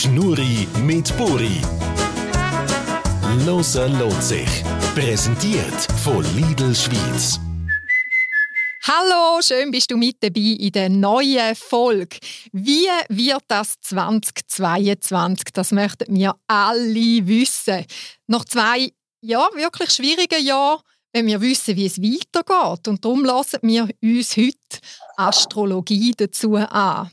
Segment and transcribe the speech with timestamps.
[0.00, 1.60] Schnurri mit Buri.
[3.44, 4.48] Loser lohnt sich.
[4.94, 7.38] Präsentiert von Lidl Schweiz.
[8.84, 12.16] Hallo, schön bist du mit dabei in der neuen Folge.
[12.50, 15.52] Wie wird das 2022?
[15.52, 17.84] Das möchten wir alle wissen.
[18.26, 18.88] Nach zwei
[19.20, 20.80] ja, wirklich schwierigen Jahren,
[21.12, 22.88] wenn wir wissen, wie es weitergeht.
[22.88, 24.78] Und darum lassen wir uns heute
[25.18, 27.10] Astrologie dazu an.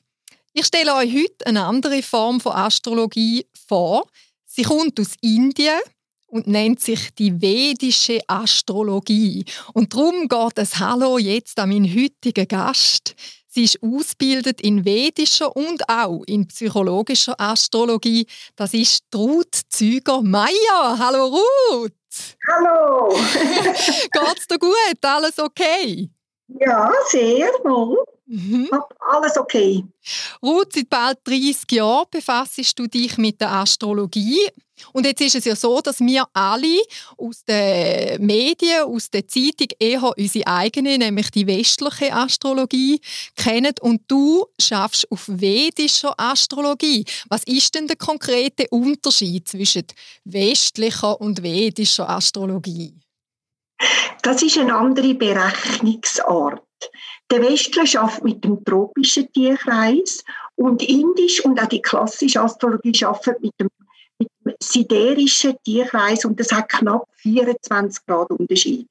[0.59, 4.07] Ich stelle euch heute eine andere Form von Astrologie vor.
[4.47, 5.79] Sie kommt aus Indien
[6.25, 9.45] und nennt sich die vedische Astrologie.
[9.73, 13.13] Und darum geht es Hallo jetzt an meinen heutigen Gast.
[13.47, 18.25] Sie ist ausgebildet in vedischer und auch in psychologischer Astrologie.
[18.55, 20.97] Das ist Ruth Züger-Meyer.
[20.97, 21.93] Hallo Ruth!
[22.51, 23.09] Hallo!
[23.13, 24.97] Geht's dir gut?
[25.03, 26.09] Alles okay?
[26.47, 28.03] Ja, sehr wohl.
[28.27, 28.69] Mhm.
[28.99, 29.85] Alles okay.
[30.43, 34.49] Ruth, seit bald 30 Jahren befasst du dich mit der Astrologie.
[34.91, 36.81] Und jetzt ist es ja so, dass wir alle
[37.17, 42.99] aus den Medien, aus der Zeitung eher unsere eigene, nämlich die westliche Astrologie
[43.35, 43.73] kennen.
[43.81, 47.05] Und du schaffst auf vedischer Astrologie.
[47.29, 49.85] Was ist denn der konkrete Unterschied zwischen
[50.25, 52.93] westlicher und vedischer Astrologie?
[54.21, 56.61] Das ist eine andere Berechnungsart.
[57.29, 60.23] Der Westler schafft mit dem tropischen Tierkreis
[60.55, 63.69] und Indisch und auch die klassische Astrologie schafft mit dem,
[64.17, 68.87] mit dem siderischen Tierkreis und das hat knapp 24 Grad Unterschied.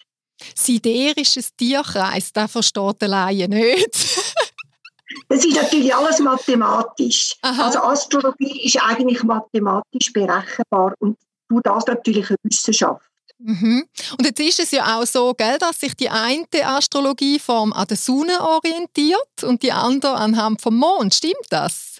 [0.54, 3.94] Siderisches Tierkreis, das versteht der Laie nicht.
[5.28, 7.36] das ist natürlich alles mathematisch.
[7.40, 7.64] Aha.
[7.64, 11.16] Also Astrologie ist eigentlich mathematisch berechenbar und
[11.48, 13.06] du das natürlich eine Wissenschaft.
[13.38, 13.86] Mhm.
[14.18, 17.96] Und jetzt ist es ja auch so, gell, dass sich die eine Astrologieform an der
[17.96, 21.14] Sonne orientiert und die andere anhand vom Mond.
[21.14, 21.98] Stimmt das?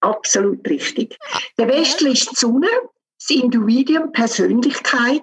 [0.00, 1.16] Absolut richtig.
[1.56, 2.66] Der Westler ist die Sonne,
[3.20, 5.22] das Individuum, Persönlichkeit.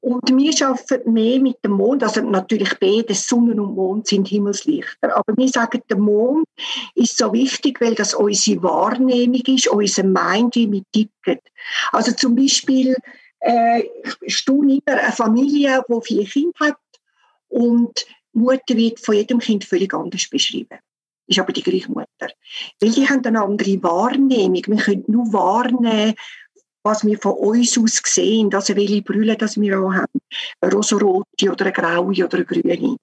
[0.00, 2.02] Und wir arbeiten mehr mit dem Mond.
[2.02, 5.16] Also natürlich beide, Sonne und Mond sind Himmelslichter.
[5.16, 6.44] Aber wir sagen, der Mond
[6.96, 11.40] ist so wichtig, weil das unsere Wahrnehmung ist, unser Mind, wie wir ticken.
[11.92, 12.96] Also zum Beispiel
[13.40, 13.82] äh,
[14.46, 16.78] immer eine Familie, die viele Kinder hat
[17.48, 20.78] und die Mutter wird von jedem Kind völlig anders beschrieben.
[21.26, 22.32] Ist aber die gleiche Mutter.
[22.80, 24.62] Weil die haben eine andere Wahrnehmung.
[24.66, 26.14] Wir können nur wahrnehmen,
[26.82, 30.20] was wir von uns aus sehen, also welche Brille das wir auch haben.
[30.60, 32.96] Eine rosarote oder eine graue oder eine grüne.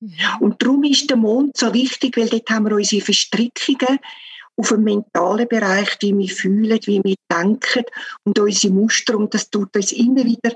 [0.00, 0.14] Mhm.
[0.40, 3.98] Und darum ist der Mond so wichtig, weil dort haben wir unsere Verstrickungen
[4.58, 7.84] auf dem mentalen Bereich, wie wir fühlen, wie wir denken
[8.24, 9.16] und unsere Muster.
[9.16, 10.52] Und das tut uns immer wieder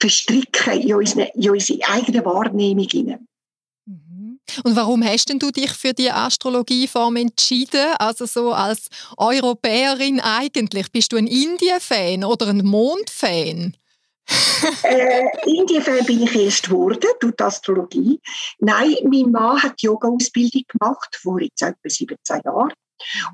[0.00, 3.26] verstricken in unsere, in unsere eigene Wahrnehmung hinein.
[3.86, 4.38] Mhm.
[4.64, 7.94] Und warum hast denn du dich für die Astrologieform entschieden?
[7.98, 10.92] Also so als Europäerin eigentlich.
[10.92, 13.76] Bist du ein Indien-Fan oder ein Mond-Fan?
[14.82, 18.20] äh, Indien-Fan bin ich erst geworden durch die Astrologie.
[18.58, 22.72] Nein, mein Mann hat Yoga-Ausbildung gemacht vor jetzt etwa 17 Jahren.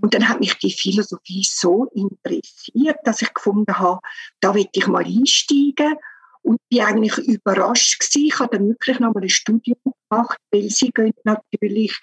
[0.01, 4.01] Und dann hat mich die Philosophie so interessiert, dass ich gefunden habe,
[4.41, 5.95] da will ich mal einsteigen
[6.43, 8.27] und bin eigentlich überrascht gewesen.
[8.27, 11.99] Ich habe dann wirklich noch mal ein Studium gemacht, weil sie gehen natürlich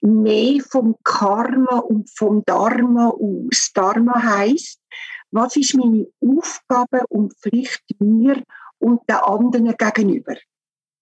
[0.00, 3.70] mehr vom Karma und vom Dharma aus.
[3.74, 4.80] Dharma heißt,
[5.30, 8.42] was ist meine Aufgabe und Pflicht mir
[8.78, 10.36] und den anderen gegenüber?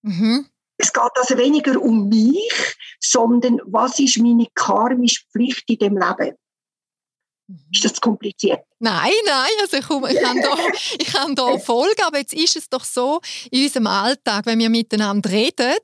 [0.03, 0.47] Mhm.
[0.83, 6.37] Es geht also weniger um mich, sondern was ist meine karmische Pflicht in dem Leben?
[7.73, 8.61] Ist das kompliziert?
[8.79, 10.57] Nein, nein, also ich, ich, kann da,
[10.99, 13.21] ich kann da folgen, aber jetzt ist es doch so,
[13.51, 15.77] in unserem Alltag, wenn wir miteinander reden,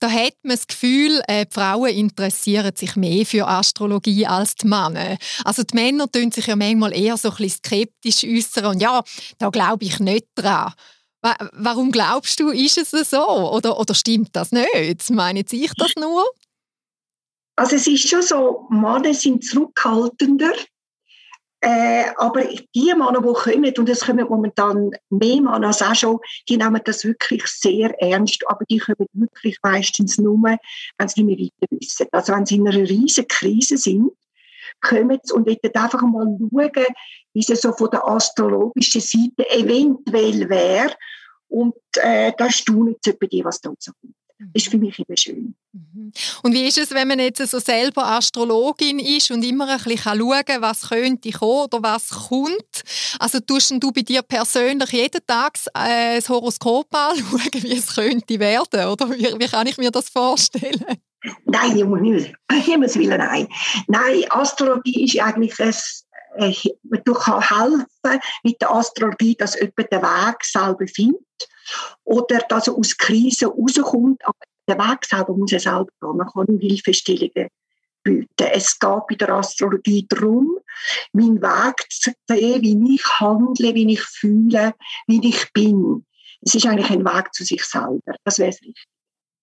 [0.00, 4.66] da hat man das Gefühl, äh, die Frauen interessieren sich mehr für Astrologie als die
[4.66, 5.16] Männer.
[5.44, 9.02] Also die Männer tun sich ja manchmal eher so ein bisschen skeptisch äußern und ja,
[9.38, 10.72] da glaube ich nicht dran.
[11.52, 13.26] Warum glaubst du, ist es so?
[13.26, 15.10] Oder, oder stimmt das nicht?
[15.10, 16.24] Meine ich das nur?
[17.56, 20.52] Also es ist schon so, Männer sind zurückhaltender,
[21.60, 22.42] äh, aber
[22.74, 26.80] die Männer, die kommen, und es kommen momentan mehr Männer als auch schon, die nehmen
[26.84, 31.80] das wirklich sehr ernst, aber die kommen wirklich meistens nur, wenn sie nicht mehr weiter
[31.80, 32.06] wissen.
[32.12, 34.10] Also wenn sie in einer riesigen Krise sind,
[34.82, 36.86] kommen sie und wollen einfach mal schauen,
[37.34, 40.94] wie es so von der astrologischen Seite eventuell wäre.
[41.54, 44.12] Und äh, da staunen sie bei dir, was da rauskommt.
[44.40, 45.54] Das ist für mich immer schön.
[45.72, 46.12] Mhm.
[46.42, 50.18] Und wie ist es, wenn man jetzt so selber Astrologin ist und immer ein bisschen
[50.18, 52.82] schauen kann, was könnte kommen oder was kommt?
[53.20, 58.40] Also tust du bei dir persönlich jeden Tag äh, das Horoskop anschauen, wie es könnte
[58.40, 58.88] werden?
[58.88, 60.84] Oder wie, wie kann ich mir das vorstellen?
[61.44, 61.76] Nein,
[62.50, 63.48] Himmels Willen, nein.
[63.86, 65.72] Nein, Astrologie ist eigentlich ein
[66.36, 71.20] äh, man kann helfen mit der Astrologie, dass jemand den Weg selber findet
[72.04, 74.38] oder dass er aus Krisen rauskommt, aber
[74.68, 76.16] den Weg selber muss er selber gehen.
[76.16, 77.48] Man kann Hilfestellungen
[78.02, 78.50] bieten.
[78.52, 80.58] Es geht bei der Astrologie darum,
[81.12, 84.74] meinen Weg zu sehen, wie ich handle, wie ich fühle,
[85.06, 86.04] wie ich bin.
[86.42, 88.14] Es ist eigentlich ein Weg zu sich selber.
[88.24, 88.86] Das wäre es richtig.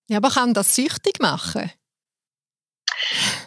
[0.08, 1.70] Ja, aber kann das süchtig machen?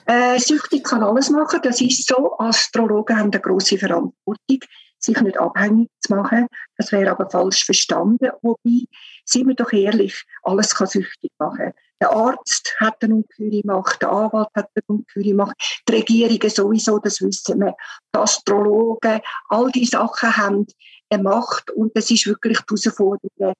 [0.05, 1.59] Äh, süchtig kann alles machen.
[1.63, 2.37] Das ist so.
[2.37, 4.59] Astrologen haben eine große Verantwortung,
[4.99, 6.47] sich nicht abhängig zu machen.
[6.77, 8.29] Das wäre aber falsch verstanden.
[8.41, 8.85] Wobei,
[9.25, 11.73] sind wir doch ehrlich, alles kann süchtig machen.
[12.01, 15.55] Der Arzt hat eine ungeheure Macht, der Anwalt hat eine ungeheure Macht,
[15.87, 17.75] die Regierungen sowieso, das wissen wir.
[18.13, 20.67] Die Astrologen, all diese Sachen haben
[21.09, 23.53] eine Macht und es ist wirklich die Herausforderung,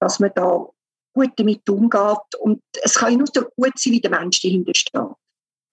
[0.00, 0.66] dass man da
[1.14, 2.34] gut damit umgeht.
[2.40, 5.00] Und es kann nur so gut sein, wie der Mensch dahinter steht.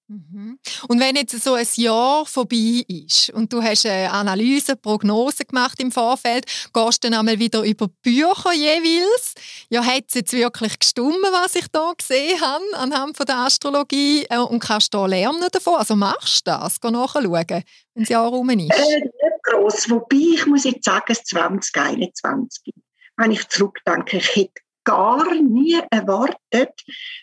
[0.07, 0.59] Mhm.
[0.89, 5.79] Und wenn jetzt so ein Jahr vorbei ist und du hast eine Analyse, Prognose gemacht
[5.79, 9.33] im Vorfeld, gehst du dann einmal wieder über Bücher jeweils.
[9.69, 14.25] Ja, hat es jetzt wirklich gestummen, was ich da gesehen habe anhand von der Astrologie
[14.29, 15.75] äh, und kannst du lernen davon?
[15.75, 16.81] Also machst du das?
[16.81, 17.63] Geh nachschauen, wenn
[17.95, 18.71] das Jahr rum ist?
[18.71, 19.89] Äh, nicht gross.
[19.89, 22.73] Wobei, ich muss jetzt sagen, es 2021.
[23.15, 26.81] Wenn ich zurückdenke, ich hätte gar nie erwartet,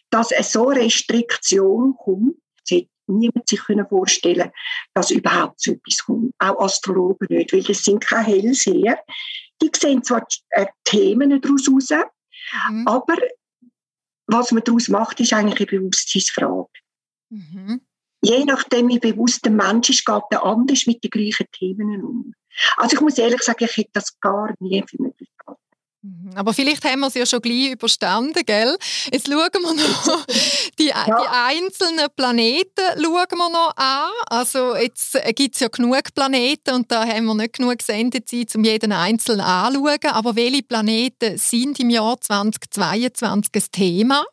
[0.09, 2.37] dass eine so Restriktion kommt
[3.19, 4.51] niemand sich vorstellen
[4.95, 6.35] dass überhaupt so etwas kommt.
[6.39, 8.99] Auch Astrologen nicht, weil das sind keine Hellseher.
[9.63, 11.91] Die sehen zwar äh, Themen daraus raus,
[12.71, 12.87] mhm.
[12.87, 13.17] aber
[14.27, 16.69] was man daraus macht, ist eigentlich eine Bewusstseinsfrage.
[17.31, 17.81] Mhm.
[18.23, 22.35] Je nachdem, wie bewusst der Mensch ist, geht er anders mit den gleichen Themen um.
[22.77, 25.60] Also ich muss ehrlich sagen, ich hätte das gar nie für möglich gehalten.
[26.03, 26.33] Mhm.
[26.35, 28.77] Aber vielleicht haben wir es ja schon gleich überstanden, gell?
[29.13, 30.27] Jetzt schauen wir noch
[30.79, 31.05] die, ja.
[31.05, 34.11] die einzelnen Planeten schauen wir noch an.
[34.31, 38.65] Also jetzt gibt es ja genug Planeten und da haben wir nicht genug Sendezeit, um
[38.65, 40.13] jeden einzelnen anzuschauen.
[40.13, 44.25] Aber welche Planeten sind im Jahr 2022 ein Thema?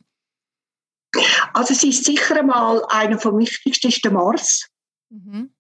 [1.54, 4.68] Also es ist sicher einmal einer vom wichtigsten der Mars.
[5.10, 5.54] Mhm.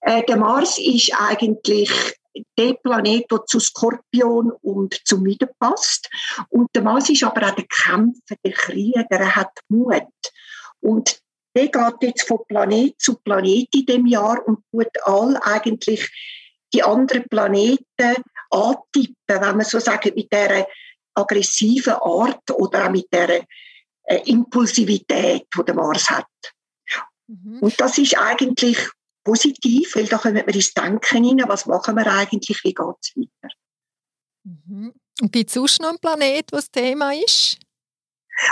[0.00, 1.90] Äh, der Mars ist eigentlich
[2.58, 6.08] der Planet, der zu Skorpion und zum Widder passt.
[6.48, 10.04] Und der Mars ist aber auch der Kämpfer, der Krieger, er hat Mut.
[10.80, 11.20] Und
[11.54, 16.08] der geht jetzt von Planet zu Planet in dem Jahr und tut all eigentlich
[16.72, 20.66] die anderen Planeten antippen, wenn man so sagt, mit dieser
[21.14, 23.40] aggressiven Art oder auch mit dieser
[24.04, 26.26] äh, Impulsivität, die der Mars hat.
[27.26, 27.58] Mhm.
[27.60, 28.78] Und das ist eigentlich
[29.24, 33.16] positiv, weil da kommen wir ins Denken hinein, was machen wir eigentlich, wie geht es
[33.16, 33.54] weiter.
[34.44, 34.92] Mhm.
[35.20, 37.58] Und gibt es sonst noch einen Planet, was Thema ist?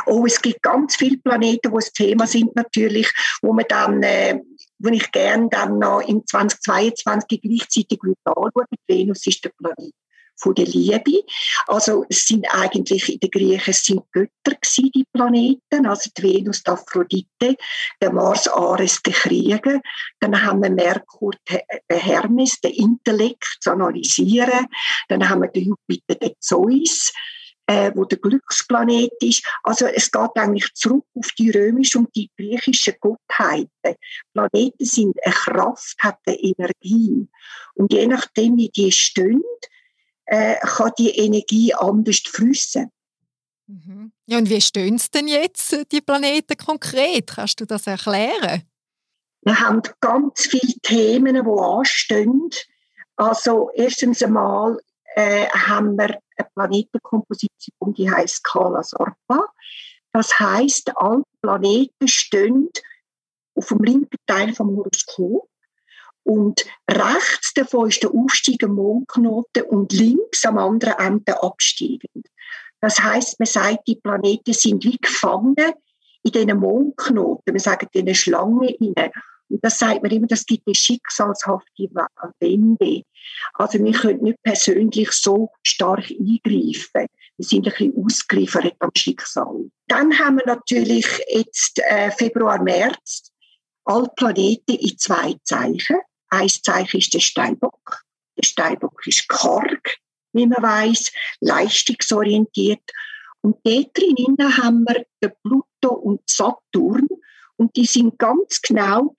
[0.06, 3.10] Oh, es gibt ganz viele Planeten, die das Thema sind natürlich,
[3.40, 4.38] wo man dann, äh,
[4.78, 9.94] wo ich gerne dann noch im 2022 gleichzeitig anschauen Venus ist der Planet
[10.38, 11.24] von der Liebe.
[11.66, 16.22] Also es sind eigentlich in den Griechen es sind Götter gewesen, die Planeten, also die
[16.22, 17.56] Venus, die Aphrodite,
[18.00, 19.80] der Mars, Ares, der Krieger.
[20.20, 21.60] Dann haben wir Merkur, den
[21.98, 24.66] Hermes, den Intellekt zu analysieren.
[25.08, 27.12] Dann haben wir den Jupiter, den Zeus
[27.68, 29.46] äh, wo der Glücksplanet ist.
[29.62, 33.68] Also es geht eigentlich zurück auf die römische und die griechische Gottheiten.
[34.32, 37.28] Planeten sind eine Kraft, hat eine Energie.
[37.74, 39.42] Und je nachdem, wie die stehen,
[40.28, 42.90] äh, kann die Energie anders fließen.
[43.66, 44.12] Mhm.
[44.26, 47.28] Ja, und wie stehen es denn jetzt, äh, die Planeten konkret?
[47.28, 48.62] Kannst du das erklären?
[49.42, 52.50] Wir haben ganz viele Themen, die anstehen.
[53.16, 54.78] Also erstens einmal
[55.14, 59.46] äh, haben wir eine Planetenkomposition, die heißt Kala Sorpa.
[60.12, 62.68] Das heißt, alle Planeten stehen
[63.54, 65.48] auf dem linken Teil vom Horoskop
[66.28, 72.26] und rechts davon ist der aufsteigende Mondknoten und links am anderen Ende absteigend.
[72.82, 75.72] Das heißt, man sagt, die Planeten sind wie gefangen
[76.22, 77.54] in diesen Mondknoten.
[77.54, 79.10] Wir sagen, in Schlange hinein.
[79.48, 81.88] Und das sagt man immer, das gibt eine schicksalshafte
[82.40, 83.02] Wende.
[83.54, 87.06] Also wir können nicht persönlich so stark eingreifen.
[87.38, 89.70] Wir sind ein bisschen ausgeliefert am Schicksal.
[89.86, 93.32] Dann haben wir natürlich jetzt äh, Februar, März
[93.88, 95.96] alle Planeten in zwei Zeichen.
[96.30, 98.04] Ein Zeichen ist der Steinbock.
[98.36, 99.98] Der Steinbock ist karg,
[100.32, 102.82] wie man weiß, leistungsorientiert.
[103.40, 107.06] Und dort drinnen haben wir den Pluto und Saturn.
[107.56, 109.14] Und die sind ganz genau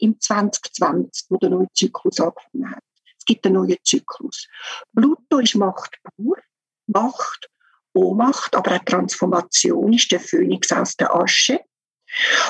[0.00, 2.82] im 2020, wo der neue Zyklus angefangen hat.
[3.18, 4.48] Es gibt einen neuen Zyklus.
[4.94, 6.36] Pluto ist Macht pur,
[6.86, 7.48] Macht,
[7.92, 11.60] Ohnmacht, aber auch Transformation ist der Phönix aus der Asche.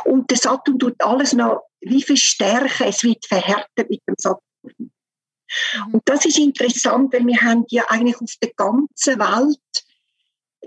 [0.05, 2.87] Und der Saturn tut alles noch wie verstärken.
[2.89, 4.41] Es wird verhärtet mit dem Saturn.
[4.63, 4.91] Mhm.
[5.93, 9.59] Und das ist interessant, weil wir haben ja eigentlich auf der ganzen Welt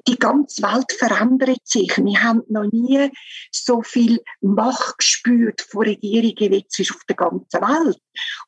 [0.07, 1.97] die ganze Welt verändert sich.
[1.97, 3.11] Wir haben noch nie
[3.51, 7.97] so viel Macht gespürt von Regierungen wie jetzt auf der ganzen Welt.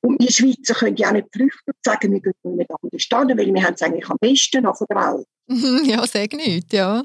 [0.01, 3.37] Und wir Schweizer können ja auch nicht flüchten und sagen, wir gehen nicht anders hin,
[3.37, 5.27] weil wir haben es eigentlich am besten auf der Welt.
[5.85, 7.03] Ja, sag nicht, ja.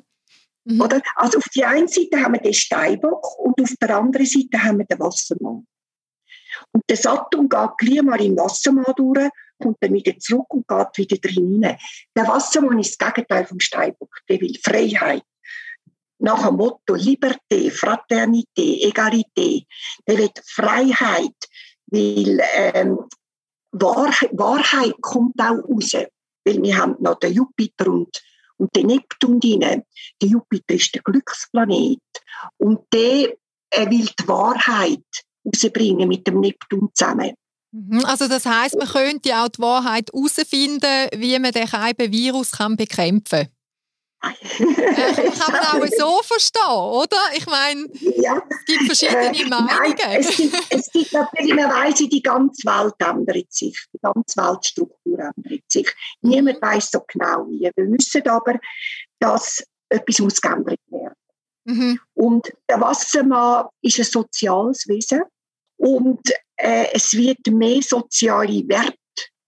[0.66, 0.80] Mhm.
[0.80, 1.00] Oder?
[1.14, 4.78] Also auf der einen Seite haben wir den Steinbock und auf der anderen Seite haben
[4.78, 5.66] wir den Wassermann.
[6.72, 10.98] Und der Saturn geht gleich mal im Wassermann durch, kommt dann wieder zurück und geht
[10.98, 11.78] wieder drin rein.
[12.16, 14.10] Der Wassermann ist das Gegenteil vom Steinbock.
[14.28, 15.22] Der will Freiheit.
[16.18, 19.66] Nach dem Motto Liberté, Fraternité, Egalité.
[20.06, 21.36] Der will Freiheit,
[21.86, 22.98] weil ähm,
[23.72, 25.92] Wahrheit, Wahrheit kommt auch raus.
[26.44, 28.16] Weil wir haben noch den Jupiter und,
[28.58, 29.60] und den Neptun drin.
[29.60, 32.00] Der Jupiter ist der Glücksplanet.
[32.58, 33.32] Und der
[33.70, 35.04] er will die Wahrheit
[35.44, 37.34] rausbringen mit dem Neptun zusammen.
[37.72, 38.04] Mhm.
[38.04, 43.48] Also das heißt, man könnte auch die Wahrheit herausfinden, wie man den Virus bekämpfen kann.
[44.58, 47.18] Äh, kann man auch so verstehen, oder?
[47.36, 48.42] Ich meine, ja.
[48.48, 49.66] es gibt verschiedene äh, Meinungen.
[49.66, 54.36] Nein, es, gibt, es gibt natürlich, man weiss, die ganze Welt ändert sich, die ganze
[54.36, 55.88] Weltstruktur ändert sich.
[56.22, 57.70] Niemand weiß so genau wie.
[57.74, 58.58] Wir wissen aber,
[59.18, 61.14] dass etwas muss geändert werden.
[61.64, 62.00] Mhm.
[62.14, 65.22] Und der Wassermann ist ein soziales Wesen.
[65.76, 66.20] Und
[66.56, 68.96] äh, es wird mehr soziale Werte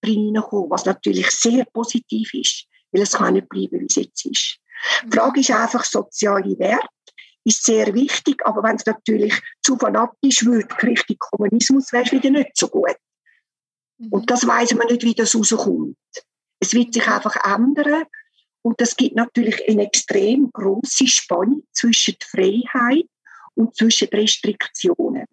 [0.05, 4.59] reinkommen, was natürlich sehr positiv ist, weil es kann nicht bleiben, wie es jetzt ist.
[5.05, 6.89] Die Frage ist einfach, soziale Werte
[7.45, 12.31] ist sehr wichtig, aber wenn es natürlich zu fanatisch wird, Richtung Kommunismus, wäre es wieder
[12.31, 12.97] nicht so gut.
[13.99, 14.09] Mhm.
[14.11, 15.97] Und das weiß man nicht, wie das rauskommt.
[16.61, 18.05] Es wird sich einfach ändern
[18.63, 23.07] und das gibt natürlich eine extrem große Spannung zwischen Freiheit
[23.55, 25.25] und zwischen Restriktionen.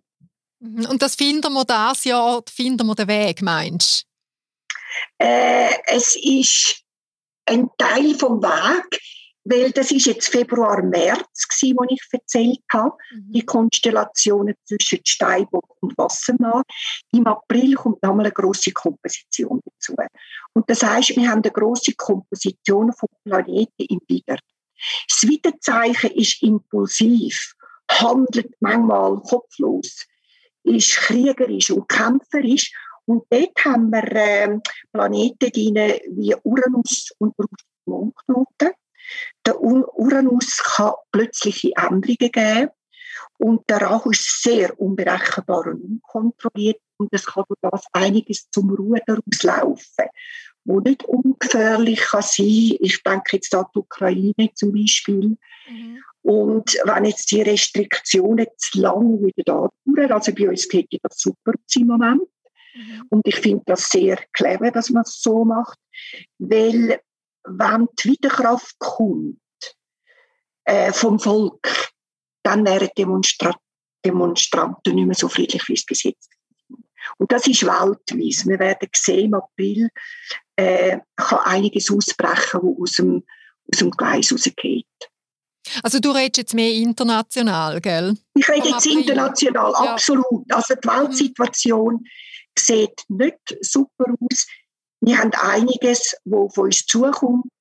[0.60, 0.86] Mhm.
[0.86, 5.26] Und das finden wir das Jahr, finden wir den Weg, meinst du?
[5.26, 6.82] Äh, es ist
[7.46, 9.02] ein Teil vom Weg,
[9.46, 13.32] weil das ist jetzt Februar, März gewesen, wo ich erzählt habe, mhm.
[13.32, 16.64] die Konstellationen zwischen Steinbock und Wassermann.
[17.12, 19.96] Im April kommt nochmal eine große Komposition dazu.
[20.54, 24.38] Und das heißt, wir haben eine große Komposition von Planeten im Wider.
[25.08, 27.54] Das Wiederzeichen ist impulsiv,
[27.88, 30.06] handelt manchmal kopflos
[30.66, 32.72] ist kriegerisch und kämpferisch.
[33.06, 34.60] Und dort haben wir äh,
[34.92, 35.76] Planeten drin
[36.18, 37.36] wie Uranus und
[37.86, 38.72] Mondknoten.
[39.46, 42.70] Der Uranus kann plötzliche Änderungen geben.
[43.38, 46.80] Und der Rahu ist sehr unberechenbar und unkontrolliert.
[46.98, 50.06] Und es kann durch das einiges zum Ruder auslaufen,
[50.64, 52.78] wo nicht ungefährlich kann sein.
[52.80, 55.38] Ich denke jetzt an die Ukraine zum Beispiel.
[55.70, 56.04] Mhm.
[56.22, 61.18] Und wenn jetzt die Restriktionen zu lang wieder da dauern, also bei uns geht das
[61.18, 62.22] super im Moment.
[62.74, 63.06] Mhm.
[63.10, 65.78] Und ich finde das sehr clever, dass man es so macht,
[66.40, 67.00] weil
[67.48, 69.40] wenn die Widerkraft kommt
[70.66, 71.92] äh, vom Volk,
[72.44, 73.56] dann wären Demonstra
[74.06, 76.30] Demonstranten nicht mehr so friedlich, wie es bis jetzt
[77.18, 78.46] und das ist weltweit.
[78.46, 79.90] Wir werden sehen, im April
[80.56, 83.24] äh, kann einiges ausbrechen, was aus dem,
[83.72, 84.86] aus dem Gleis rausgeht.
[85.84, 88.16] Also du redest jetzt mehr international, gell?
[88.36, 89.94] Ich rede jetzt international, ja.
[89.94, 90.52] absolut.
[90.54, 92.06] Also die Weltsituation mhm.
[92.58, 94.48] sieht nicht super aus.
[95.06, 97.52] Wir haben einiges, wo von uns zukommt.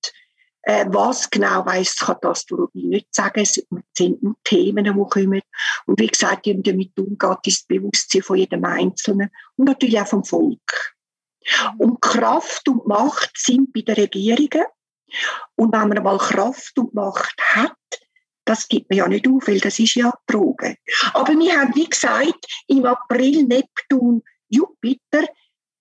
[0.67, 3.41] Äh, was genau weiss die Astrologie nicht sagen.
[3.43, 5.43] Es sind nur Themen, die kommen.
[5.85, 10.07] Und wie gesagt, wie damit umgeht, ist das Bewusstsein von jedem Einzelnen und natürlich auch
[10.07, 10.95] vom Volk.
[11.77, 14.65] Und Kraft und Macht sind bei den Regierungen.
[15.55, 17.77] Und wenn man mal Kraft und Macht hat,
[18.47, 20.77] das gibt man ja nicht auf, weil das ist ja Droge.
[21.13, 25.27] Aber wir haben, wie gesagt, im April Neptun, Jupiter,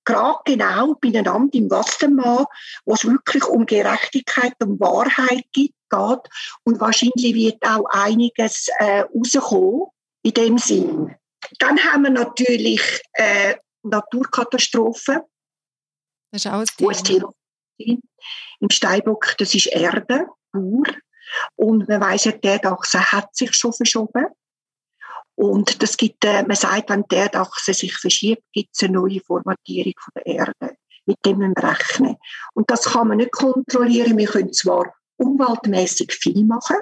[0.05, 2.45] gerade genau beieinander im Wassermann,
[2.85, 6.29] wo es wirklich um Gerechtigkeit und Wahrheit geht, geht.
[6.63, 9.87] Und wahrscheinlich wird auch einiges äh, rauskommen
[10.23, 11.15] in dem Sinn.
[11.59, 15.21] Dann haben wir natürlich äh, Naturkatastrophen.
[16.31, 17.33] Das ist auch ein Thema.
[17.77, 20.85] Im Steinbock, das ist Erde, Ur.
[21.55, 24.27] Und man weiß ja, die Erdachse hat sich schon verschoben.
[25.35, 29.19] Und das gibt, äh, man sagt, wenn die Erdachse sich verschiebt, gibt es eine neue
[29.21, 30.77] Formatierung von der Erde.
[31.05, 32.15] Mit dem müssen wir rechnen.
[32.53, 34.17] Und das kann man nicht kontrollieren.
[34.17, 36.77] Wir können zwar umweltmäßig viel machen.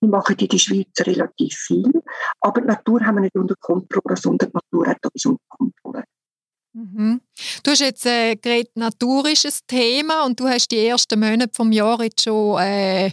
[0.00, 2.02] Wir machen in der Schweiz relativ viel.
[2.40, 6.04] Aber die Natur haben wir nicht unter Kontrolle, sondern die Natur hat das unter Kontrolle.
[6.72, 7.20] Mhm.
[7.64, 11.50] Du hast jetzt äh, geredet, Natur ist ein Thema und du hast die ersten Monate
[11.52, 13.10] vom Jahr jetzt schon äh,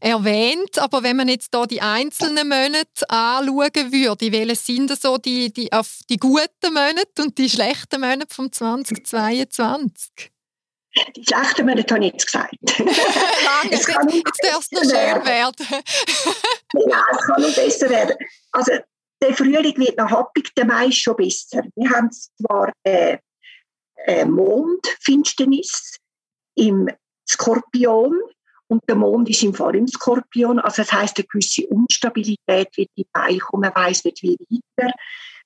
[0.00, 0.78] erwähnt.
[0.78, 5.72] Aber wenn man jetzt da die einzelnen Monate anschauen würde, welche sind so die, die,
[5.72, 10.30] auf die guten Monate und die schlechten Monate vom 2022?
[11.16, 12.54] Die schlechten Monate habe ich jetzt gesagt.
[12.78, 15.66] Lange, jetzt, jetzt darf es noch schön werden.
[16.88, 18.16] ja, es kann noch besser werden.
[18.52, 18.72] Also
[19.22, 21.62] der Frühling wird noch happig, der Mai ist schon besser.
[21.74, 23.18] Wir haben zwar äh,
[24.06, 25.98] äh, Mondfinsternis
[26.54, 26.88] im
[27.28, 28.14] Skorpion
[28.68, 30.58] und der Mond ist im Fall im Skorpion.
[30.60, 33.62] Also das heißt, eine gewisse Unstabilität wird Mai kommen.
[33.62, 34.92] Man weiß nicht, wie weiter.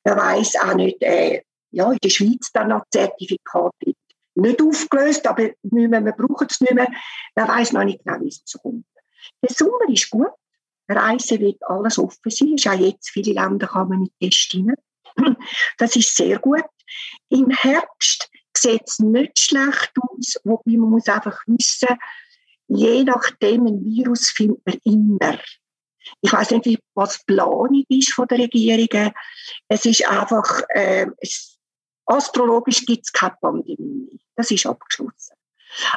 [0.05, 3.97] Man weiß auch nicht, äh, ja, in der Schweiz dann noch Zertifikat wird
[4.35, 6.89] nicht aufgelöst, aber nicht mehr, wir brauchen es nicht mehr.
[7.35, 8.87] Man weiß noch nicht genau, wie es kommt.
[9.43, 10.33] Der Sommer ist gut.
[10.89, 12.55] Reisen wird alles offen sein.
[12.55, 14.57] Ist auch jetzt, viele Länder kann man mit Test.
[15.79, 16.65] Das ist sehr gut.
[17.29, 21.89] Im Herbst sieht es nicht schlecht aus, wobei man muss einfach wissen,
[22.69, 25.39] je nachdem ein Virus findet man immer.
[26.21, 29.13] Ich weiß nicht, was die Planung ist von der Regierung.
[29.69, 31.59] Es ist einfach, äh, es,
[32.07, 34.21] astrologisch gibt es keine Pandemie.
[34.35, 35.37] Das ist abgeschlossen.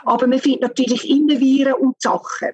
[0.03, 2.51] Aber man findet natürlich immer Viren und Sachen.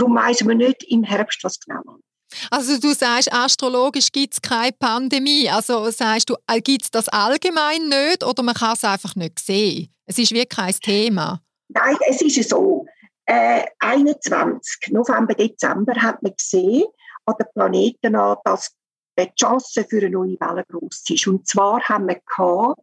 [0.00, 2.48] Darum weiss man nicht im Herbst, was genau ist.
[2.50, 5.50] Also du sagst, astrologisch gibt es keine Pandemie.
[5.50, 9.40] Also sagst du, äh, gibt es das allgemein nicht oder man kann es einfach nicht
[9.40, 9.92] sehen?
[10.06, 11.42] Es ist wirklich kein Thema.
[11.68, 12.86] Nein, es ist so.
[13.26, 14.92] Äh, 21.
[14.92, 16.84] November, Dezember hat man gesehen
[17.26, 18.74] an den Planeten an, dass
[19.18, 21.26] die Chance für eine neue Welle groß ist.
[21.26, 22.80] Und zwar haben wir gehabt,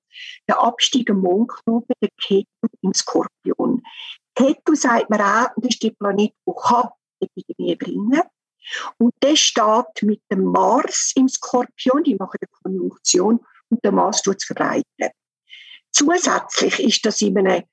[0.48, 3.82] den Abstieg im Mondknoten, den Ketu im Skorpion.
[4.36, 6.54] Ketu sagt man auch, das ist der Planet, der
[7.20, 8.22] Epidemie bringen
[8.98, 14.22] Und der steht mit dem Mars im Skorpion, die machen eine Konjunktion und der Mars
[14.22, 15.12] tut es verbreiten.
[15.92, 17.64] Zusätzlich ist das in einem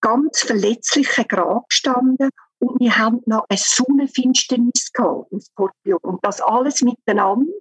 [0.00, 5.98] ganz verletzlichen Grab gestanden und wir haben noch eine Sonnenfinsternis gehabt im Skorpion.
[6.02, 7.52] Und das alles miteinander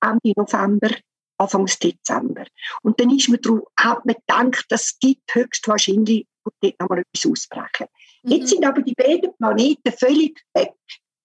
[0.00, 0.90] Ende November,
[1.38, 2.44] Anfang Dezember.
[2.82, 6.98] Und dann ist man drauf, hat man gedacht, das gibt höchstwahrscheinlich, und dort noch mal
[6.98, 7.86] etwas ausbrechen.
[8.22, 8.32] Mhm.
[8.32, 10.72] Jetzt sind aber die beiden Planeten völlig weg.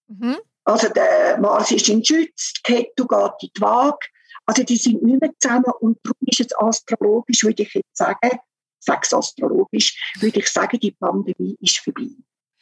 [0.07, 0.38] Mhm.
[0.63, 4.05] Also der Mars ist in Schütz, Ketu geht in die Waage.
[4.45, 8.39] Also die sind nicht mehr zusammen und darum ist es astrologisch, würde ich jetzt sagen,
[8.79, 12.10] sechs astrologisch, würde ich sagen, die Pandemie ist vorbei.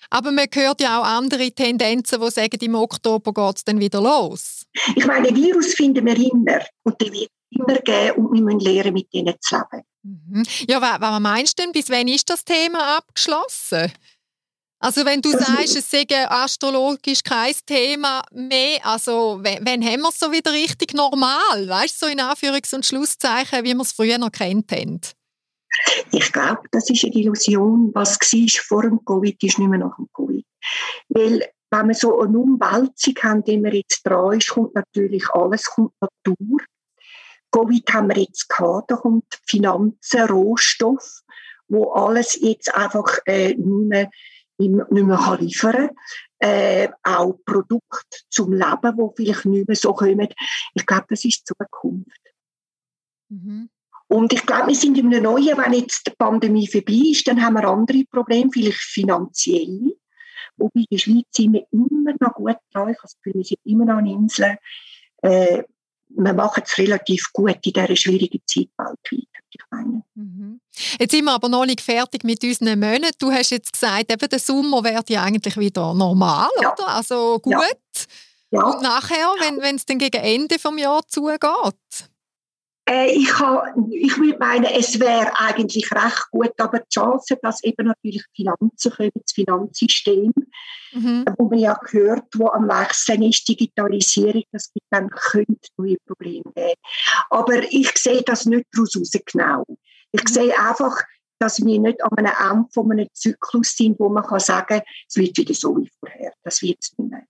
[0.10, 4.02] Aber man hört ja auch andere Tendenzen, die sagen, im Oktober geht es dann wieder
[4.02, 4.66] los.
[4.96, 8.94] Ich meine, Virus finden wir immer und die wird immer geben und wir müssen lernen,
[8.94, 9.84] mit ihnen zu leben.
[10.04, 10.44] Mhm.
[10.68, 13.92] Ja, was meinst du denn, bis wann ist das Thema abgeschlossen?
[14.86, 20.20] Also wenn du sagst, es sei astrologisch kein Thema mehr, also wann haben wir es
[20.20, 21.68] so wieder richtig normal?
[21.68, 25.02] Weißt du, so in Anführungs- und Schlusszeichen, wie wir es früher noch kennt haben?
[26.12, 27.90] Ich glaube, das ist eine Illusion.
[27.96, 30.46] Was war vor dem Covid, ist nicht mehr nach dem Covid.
[31.10, 35.66] Weil wenn wir so eine Umwälzung haben, die wir jetzt dran ist, kommt natürlich alles,
[35.66, 36.60] kommt Natur.
[37.52, 41.22] Covid haben wir jetzt gehabt, da kommt Finanzen, Rohstoff,
[41.70, 44.12] wo alles jetzt einfach äh, nicht mehr
[44.58, 45.90] nicht mehr liefern kann.
[46.40, 50.28] Äh, auch Produkte zum Leben, die vielleicht nicht mehr so kommen.
[50.74, 52.22] Ich glaube, das ist die Zukunft.
[53.30, 53.70] Mhm.
[54.08, 57.44] Und ich glaube, wir sind in einem neuen, wenn jetzt die Pandemie vorbei ist, dann
[57.44, 59.96] haben wir andere Probleme, vielleicht finanziell.
[60.58, 62.90] Wobei in der Schweiz sind wir immer noch gut dran.
[62.90, 64.58] Ich habe das Gefühl, wir sind immer noch an Inseln.
[65.22, 65.64] Äh,
[66.10, 69.28] wir machen es relativ gut in dieser schwierigen Zeit weltweit.
[69.50, 70.04] Ich meine.
[70.16, 70.60] Mhm.
[71.00, 73.16] Jetzt sind wir aber noch nicht fertig mit unseren Monaten.
[73.20, 76.74] Du hast jetzt gesagt, eben der Sommer wird ja eigentlich wieder normal, ja.
[76.74, 76.88] oder?
[76.88, 77.54] Also gut.
[77.54, 77.62] Ja.
[78.52, 78.64] Ja.
[78.64, 82.10] Und nachher, wenn es dann gegen Ende des Jahres zugeht?
[82.88, 83.32] Äh, ich,
[83.92, 88.92] ich würde meinen, es wäre eigentlich recht gut, aber die Chance, dass eben natürlich Finanzen
[88.92, 90.32] kommen, das Finanzsystem,
[90.94, 91.26] mhm.
[91.38, 96.44] wo man ja gehört, wo am Wechseln ist, Digitalisierung, das gibt dann könnte neue Probleme
[96.56, 96.74] geben.
[97.32, 98.94] Aber ich sehe das nicht daraus
[99.26, 99.66] genau.
[100.12, 100.28] Ich mhm.
[100.28, 101.02] sehe einfach,
[101.40, 105.16] dass wir nicht an einem Ende von einem Zyklus sind, wo man kann sagen, es
[105.16, 106.34] wird wieder so wie vorher.
[106.44, 107.26] Das wird es nicht mehr.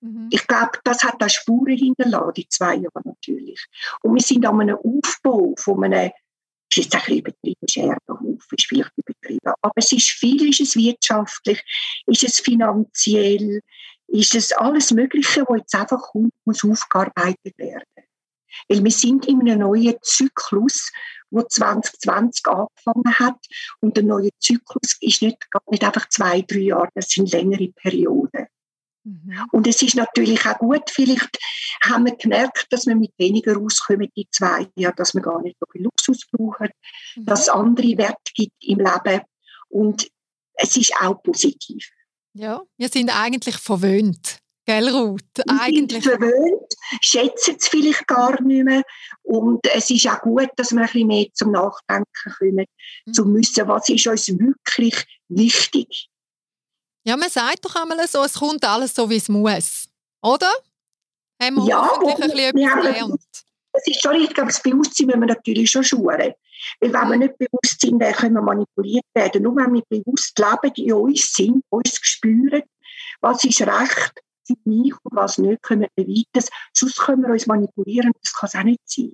[0.00, 0.28] Mhm.
[0.30, 3.64] Ich glaube, das hat auch Spuren hinterlassen, die zwei Jahre natürlich.
[4.02, 6.10] Und wir sind an einem Aufbau von einem,
[6.70, 10.76] ist jetzt ein bisschen übertrieben, Scherbenhof, ist vielleicht übertrieben, aber es ist viel, ist es
[10.76, 11.62] wirtschaftlich,
[12.06, 13.60] ist es finanziell,
[14.08, 17.84] ist es alles Mögliche, was jetzt einfach kommt, muss aufgearbeitet werden.
[18.68, 20.90] Weil wir sind in einem neuen Zyklus,
[21.32, 23.38] wo 2020 angefangen hat.
[23.80, 25.38] Und der neue Zyklus ist nicht,
[25.70, 28.21] nicht einfach zwei, drei Jahre, das sind längere Perioden.
[29.04, 29.46] Mhm.
[29.50, 31.38] Und es ist natürlich auch gut, vielleicht
[31.84, 35.56] haben wir gemerkt, dass wir mit weniger rauskommen, die zwei, ja, dass wir gar nicht
[35.58, 36.68] so viel Luxus brauchen,
[37.16, 37.24] mhm.
[37.24, 39.22] dass es andere Werte gibt im Leben.
[39.68, 40.08] Und
[40.54, 41.88] es ist auch positiv.
[42.34, 44.38] Ja, wir sind eigentlich verwöhnt.
[44.64, 45.22] Gell, Ruth?
[45.48, 46.04] Eigentlich.
[46.04, 48.82] Wir sind verwöhnt, schätzen es vielleicht gar nicht mehr.
[49.22, 52.66] Und es ist auch gut, dass wir ein bisschen mehr zum Nachdenken kommen,
[53.06, 53.12] mhm.
[53.12, 56.08] zu müssen, was ist uns wirklich wichtig.
[57.04, 59.88] Ja, man sagt doch einmal so, es kommt alles so, wie es muss.
[60.22, 60.50] Oder?
[61.42, 63.20] Haben wir ja, hoffentlich ein bisschen etwas gelernt.
[63.72, 66.34] Es ist schon richtig, aber das Bewusstsein müssen wir natürlich schon schulen.
[66.80, 69.42] Weil wenn wir nicht bewusst sind, dann können wir manipuliert werden.
[69.42, 72.62] Nur wenn wir bewusst leben, in uns sind, uns spüren,
[73.20, 74.12] was ist recht
[74.46, 76.46] für mich und was nicht, können wir weiter.
[76.72, 79.12] Sonst können wir uns manipulieren, das kann es auch nicht sein.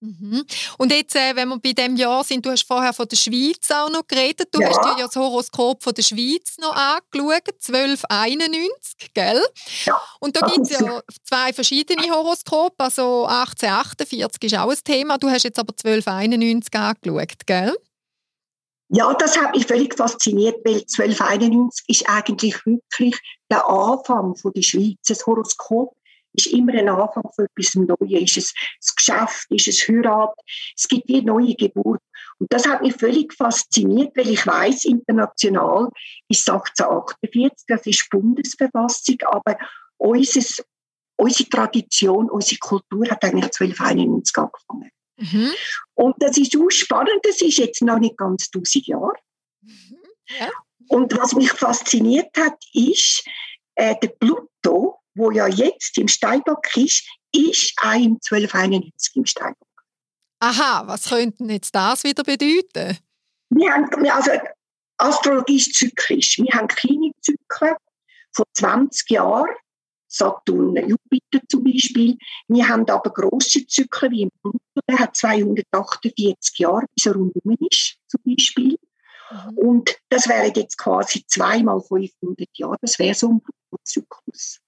[0.00, 0.44] Mhm.
[0.78, 3.68] Und jetzt, äh, wenn wir bei dem Jahr sind, du hast vorher von der Schweiz
[3.70, 4.68] auch noch geredet, du ja.
[4.68, 9.44] hast dir ja das Horoskop von der Schweiz noch angeschaut, 1291, gell?
[9.84, 10.00] Ja.
[10.20, 15.28] Und da gibt es ja zwei verschiedene Horoskope, also 1848 ist auch ein Thema, du
[15.28, 17.76] hast jetzt aber 1291 angeschaut, gell?
[18.90, 23.18] Ja, das hat mich völlig fasziniert, weil 1291 ist eigentlich wirklich
[23.50, 24.96] der Anfang von der Schweiz.
[25.06, 25.94] Das Horoskop
[26.38, 28.22] ist immer ein Anfang von etwas Neues.
[28.22, 30.34] Ist es das Geschäft, ist es Heirat,
[30.76, 32.00] es gibt die neue Geburt.
[32.38, 35.90] Und das hat mich völlig fasziniert, weil ich weiß, international
[36.28, 39.58] ist 1848, das ist Bundesverfassung, aber
[39.96, 40.62] unseres,
[41.16, 44.90] unsere Tradition, unsere Kultur hat eigentlich 1291 angefangen.
[45.16, 45.50] Mhm.
[45.94, 49.14] Und das ist auch spannend, das ist jetzt noch nicht ganz 1000 Jahre.
[49.62, 49.98] Mhm.
[50.38, 50.50] Ja.
[50.88, 53.24] Und was mich fasziniert hat, ist,
[53.74, 59.68] äh, der Pluto, wo ja jetzt im Steinbock ist, ist auch im 1291 im Steinbock.
[60.40, 62.98] Aha, was könnte jetzt das wieder bedeuten?
[63.50, 64.30] Wir haben, also
[64.98, 66.38] Astrologie ist zyklisch.
[66.38, 67.74] Wir haben kleine Zyklen
[68.32, 69.50] von 20 Jahren,
[70.06, 72.16] Saturn, Jupiter zum Beispiel.
[72.46, 77.56] Wir haben aber grosse Zyklen wie im Pluto, der hat 248 Jahre, bis er rundum
[77.70, 78.78] ist, zum Beispiel.
[79.30, 79.58] Mhm.
[79.58, 83.42] Und das wäre jetzt quasi zweimal 500 Jahre, das wäre so ein
[83.84, 84.60] Zyklus.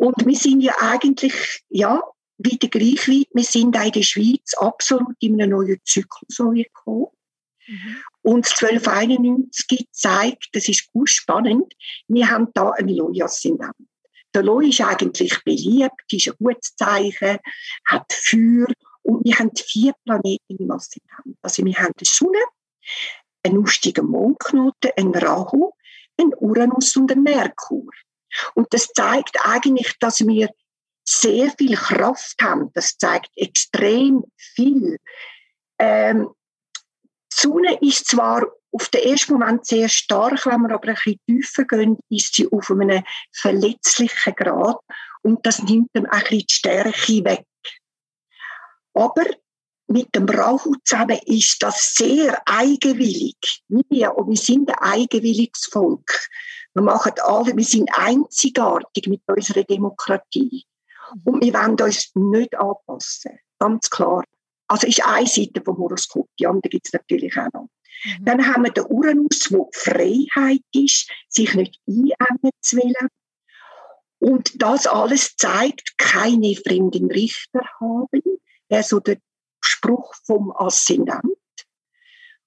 [0.00, 2.02] Und wir sind ja eigentlich, ja,
[2.38, 3.28] wieder gleich weit.
[3.34, 7.08] Wir sind auch in der Schweiz absolut in einem neuen Zyklus gekommen.
[7.66, 7.96] Mhm.
[8.22, 11.74] Und 1291 zeigt, das ist gut spannend,
[12.08, 13.74] wir haben da einen Loi-Aszendent.
[14.32, 17.36] Der Loi ist eigentlich beliebt, ist ein gutes Zeichen,
[17.86, 18.68] hat Feuer
[19.02, 21.36] und wir haben vier Planeten im Aszendent.
[21.42, 22.42] Also wir haben die Sonne,
[23.42, 25.72] einen lustigen Mondknoten, einen Rahu,
[26.16, 27.84] einen Uranus und einen Merkur.
[28.54, 30.50] Und das zeigt eigentlich, dass wir
[31.04, 32.70] sehr viel Kraft haben.
[32.74, 34.98] Das zeigt extrem viel.
[35.78, 36.28] Ähm,
[37.32, 41.20] die Sonne ist zwar auf den ersten Moment sehr stark, wenn wir aber ein bisschen
[41.26, 44.78] tiefer gehen, ist sie auf einem verletzlichen Grad
[45.22, 47.44] und das nimmt dann ein bisschen die Stärke weg.
[48.94, 49.24] Aber
[49.88, 53.36] mit dem Rahu zusammen ist das sehr eigenwillig.
[53.68, 56.28] Wir, und wir sind ein eigenwilliges Volk.
[56.74, 60.64] Wir machen alle, wir sind einzigartig mit unserer Demokratie.
[61.24, 63.38] Und wir wollen uns nicht anpassen.
[63.58, 64.24] Ganz klar.
[64.68, 67.68] Also ist eine Seite vom Horoskop, die andere gibt es natürlich auch noch.
[68.04, 68.24] Mhm.
[68.24, 73.08] Dann haben wir den Uranus, wo Freiheit ist, sich nicht einengen zu wollen.
[74.20, 78.22] Und das alles zeigt, keine fremden Richter haben.
[78.68, 79.18] Also der
[79.60, 81.24] Spruch vom Aszendent.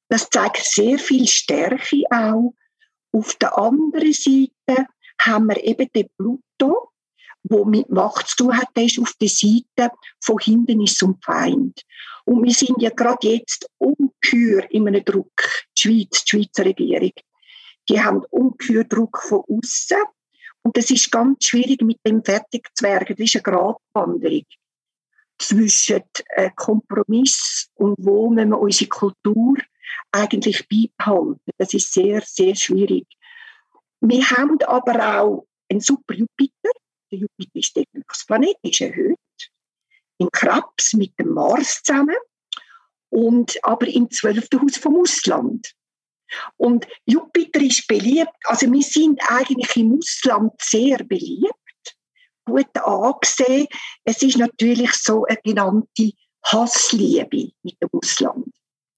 [0.08, 2.54] Das zeigt sehr viel Stärke auch.
[3.14, 4.88] Auf der anderen Seite
[5.22, 6.90] haben wir eben den Pluto,
[7.44, 11.82] wo mit Macht zu tun hat, der ist auf der Seite von Hindernis und Feind.
[12.26, 15.44] Und wir sind ja gerade jetzt ungeheuer in einem Druck,
[15.78, 17.12] die Schweiz, die Schweizer Regierung.
[17.90, 19.98] Die haben ungeheuer Druck von außen.
[20.62, 22.70] Und es ist ganz schwierig, mit dem fertig.
[22.80, 24.46] Das ist eine Gratwanderung
[25.38, 29.56] zwischen äh, Kompromiss und wo müssen wir unsere Kultur
[30.12, 31.52] eigentlich beibehalten.
[31.58, 33.06] Das ist sehr, sehr schwierig.
[34.02, 36.72] Wir haben aber auch einen super Jupiter.
[37.12, 39.18] Der Jupiter ist der Glücksplanet, ist erhöht.
[40.18, 42.16] Im Krebs mit dem Mars zusammen.
[43.10, 45.74] Und aber im zwölften Haus vom Ausland.
[46.58, 48.34] Und Jupiter ist beliebt.
[48.46, 51.54] Also wir sind eigentlich im Ausland sehr beliebt
[52.46, 53.68] gut angesehen.
[54.04, 56.12] Es ist natürlich so eine genannte
[56.46, 58.48] Hassliebe mit dem Ausland.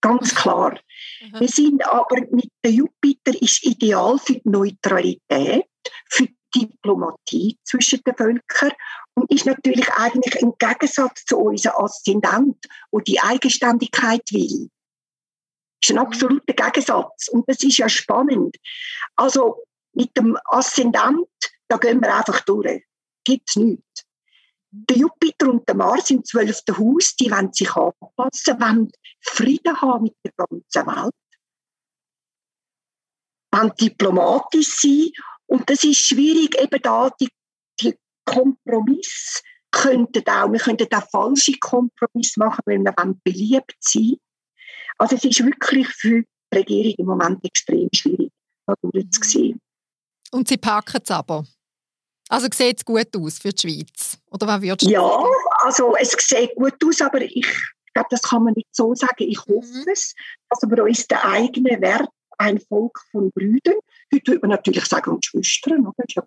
[0.02, 0.80] Ganz klar.
[1.22, 1.40] Mhm.
[1.40, 5.66] Wir sind aber mit der Jupiter ist ideal für die Neutralität,
[6.10, 8.72] für die Diplomatie zwischen den Völkern
[9.16, 12.58] und ist natürlich eigentlich ein Gegensatz zu unserem Aszendent,
[12.92, 14.70] wo die Eigenständigkeit will.
[15.82, 16.08] Das ist ein mhm.
[16.08, 18.56] absoluter Gegensatz und das ist ja spannend.
[19.16, 21.28] Also mit dem Aszendent
[21.68, 22.84] da gehen wir einfach durch.
[23.24, 24.05] Gibt es nichts.
[24.78, 30.04] Der Jupiter und der Mars im zwölften Haus, die wollen sich anpassen, wollen Frieden haben
[30.04, 31.14] mit der ganzen Welt,
[33.54, 35.12] wollen diplomatisch sein.
[35.48, 37.30] Und das ist schwierig, eben da die,
[37.80, 44.16] die Kompromiss könnten auch, wir könnten auch falsche Kompromisse machen, wenn wir beliebt sein
[44.98, 48.32] Also es ist wirklich für die Regierung im Moment extrem schwierig,
[48.66, 49.60] da durchzusehen.
[50.32, 51.46] Und sie packen es aber?
[52.30, 54.18] Also sieht es gut aus für die Schweiz?
[54.32, 55.26] Oder was würdest du ja, sagen?
[55.64, 57.46] also es sieht gut aus, aber ich
[57.94, 59.14] glaube, das kann man nicht so sagen.
[59.20, 59.86] Ich hoffe mhm.
[59.92, 60.16] es,
[60.50, 63.80] dass wir uns den eigenen Wert, ein Volk von Brüdern,
[64.14, 66.04] heute würde man natürlich sagen, und Schwestern, oder?
[66.10, 66.24] Ja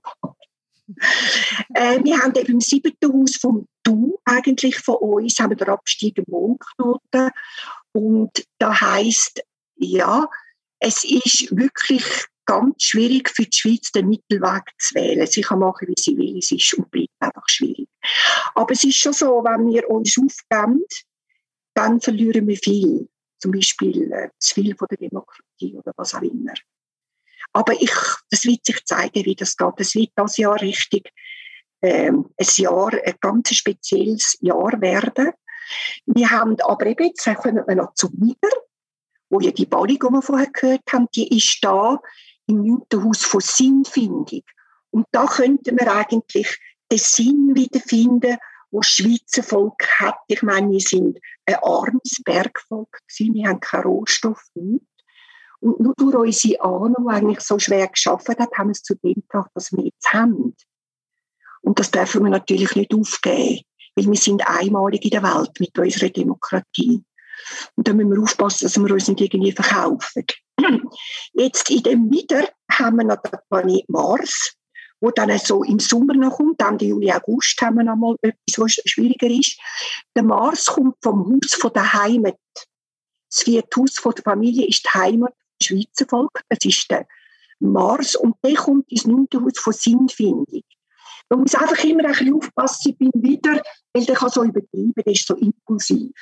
[1.74, 5.68] äh, wir haben eben im siebten Haus vom Du eigentlich von uns haben wir den
[5.68, 7.30] Abstieg Mondknoten
[7.92, 9.42] und da heißt
[9.76, 10.28] ja,
[10.80, 12.04] es ist wirklich
[12.48, 15.26] ganz schwierig für die Schweiz, den Mittelweg zu wählen.
[15.26, 17.88] Sie kann machen, wie sie will, es ist und bleibt einfach schwierig.
[18.54, 20.82] Aber es ist schon so, wenn wir uns aufgeben,
[21.74, 23.08] dann verlieren wir viel.
[23.38, 26.54] Zum Beispiel äh, zu viel von der Demokratie oder was auch immer.
[27.52, 27.92] Aber ich,
[28.30, 29.74] das wird sich zeigen, wie das geht.
[29.76, 31.12] Es wird das Jahr richtig
[31.82, 35.32] ähm, ein Jahr, ein ganz spezielles Jahr werden.
[36.06, 38.48] Wir haben aber eben, jetzt kommen wir noch zu Nieder,
[39.28, 42.00] wo ja die Ballung, die wir vorher gehört haben, die ist da
[42.48, 43.04] im 9.
[43.04, 44.42] Haus von Sinnfindung.
[44.90, 46.58] Und da könnten wir eigentlich
[46.90, 48.38] den Sinn wiederfinden,
[48.70, 50.18] wo das Schweizer Volk hat.
[50.26, 54.86] Ich meine, wir sind ein armes Bergvolk gewesen, wir haben keinen Rohstoff, nichts.
[55.60, 58.94] Und nur durch unsere Ahnen, die eigentlich so schwer geschafft hat, haben wir es zu
[58.94, 60.54] dem gebracht, was wir jetzt haben.
[61.62, 63.62] Und das dürfen wir natürlich nicht aufgeben,
[63.96, 67.02] weil wir sind einmalig in der Welt mit unserer Demokratie.
[67.74, 70.24] Und da müssen wir aufpassen, dass wir uns nicht irgendwie verkaufen.
[71.32, 74.54] Jetzt in dem Wieder haben wir noch den Planet Mars,
[75.00, 78.58] wo dann so im Sommer noch kommt, dann Juli, August haben wir noch mal etwas,
[78.58, 79.58] was schwieriger ist.
[80.16, 82.38] Der Mars kommt vom Haus von der Heimat.
[83.30, 86.42] Das vierte Haus von der Familie ist die Heimat des Schweizer Volk.
[86.48, 87.06] Das ist der
[87.60, 90.62] Mars und der kommt ins neunte Haus von Sinnfindung.
[91.30, 95.12] Man muss einfach immer ein bisschen aufpassen beim Wieder, weil der kann so übertreiben, der
[95.12, 96.12] ist so impulsiv.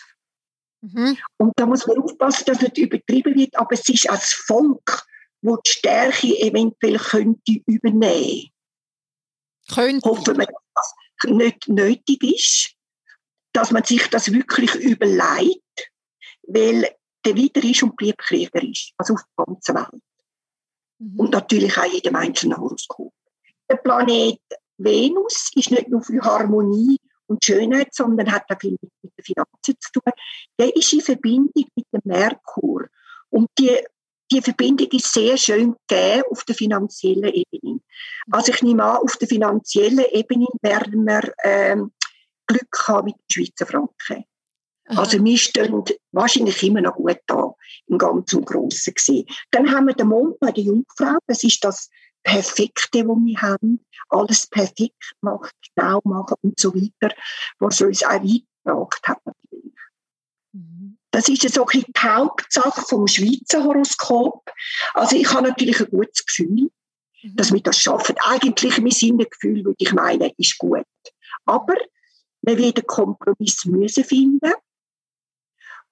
[0.83, 1.17] Mhm.
[1.39, 5.07] Und da muss man aufpassen, dass nicht übertrieben wird, aber es ist als Volk,
[5.43, 8.51] wo die Stärke eventuell könnte übernehmen.
[9.73, 10.09] Könnte.
[10.09, 12.75] Hoffen wir, dass das nicht nötig ist,
[13.53, 15.91] dass man sich das wirklich überlegt,
[16.43, 16.89] weil
[17.25, 20.03] der wieder ist und bleibt Krieger ist, also auf der ganzen Welt.
[20.99, 21.21] Mhm.
[21.21, 23.13] Und natürlich auch in jedem einzelnen Horoskop.
[23.69, 24.41] Der Planet
[24.79, 29.81] Venus ist nicht nur für Harmonie und Schönheit, sondern hat auch viel mit den Finanzen
[29.81, 30.13] zu tun.
[30.59, 32.87] Der ist in Verbindung mit dem Merkur.
[33.31, 33.77] Und die,
[34.31, 37.81] die Verbindung ist sehr schön gegeben auf der finanziellen Ebene.
[38.31, 41.93] Also ich nehme an, auf der finanziellen Ebene werden wir ähm,
[42.47, 44.25] Glück haben mit den Schweizer Franken.
[44.89, 45.01] Aha.
[45.01, 47.53] Also wir stehen wahrscheinlich immer noch gut da,
[47.89, 49.27] im Ganzen und Grossen gesehen.
[49.51, 51.91] Dann haben wir den Mond bei der Jungfrau, das ist das
[52.27, 57.15] Perfekte, was wir haben, alles perfekt macht, genau machen und so weiter,
[57.61, 59.75] was uns auch weit gebracht hat natürlich.
[60.53, 60.99] Mhm.
[61.13, 64.51] Das ist so ein die Hauptsache vom Schweizer Horoskop.
[64.95, 66.69] Also ich habe natürlich ein gutes Gefühl,
[67.23, 67.37] mhm.
[67.37, 68.17] dass wir das schaffen.
[68.25, 70.85] Eigentlich mein Sinnegefühl, würde ich meinen, ist gut.
[71.45, 71.77] Aber
[72.43, 74.53] wir werden einen Kompromiss müssen finden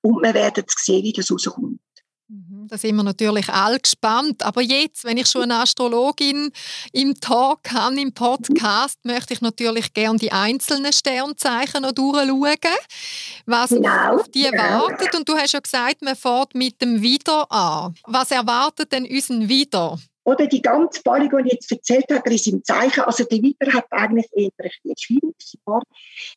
[0.00, 1.80] und wir werden sehen, wie das rauskommt.
[2.66, 4.42] Da sind wir natürlich alle gespannt.
[4.42, 6.50] Aber jetzt, wenn ich schon eine Astrologin
[6.92, 12.56] im Talk habe, im Podcast, möchte ich natürlich gerne die einzelnen Sternzeichen noch durchschauen,
[13.44, 14.62] was genau, auf die genau.
[14.62, 15.14] erwartet.
[15.14, 17.94] Und du hast ja gesagt, man fährt mit dem Wieder an.
[18.04, 19.98] Was erwartet denn unseren Wieder?
[20.24, 23.02] Oder die ganze Bali, die ich jetzt erzählt habe, ist im Zeichen.
[23.02, 25.82] Also der Wieder hat eigentlich eher ein schwieriges Jahr.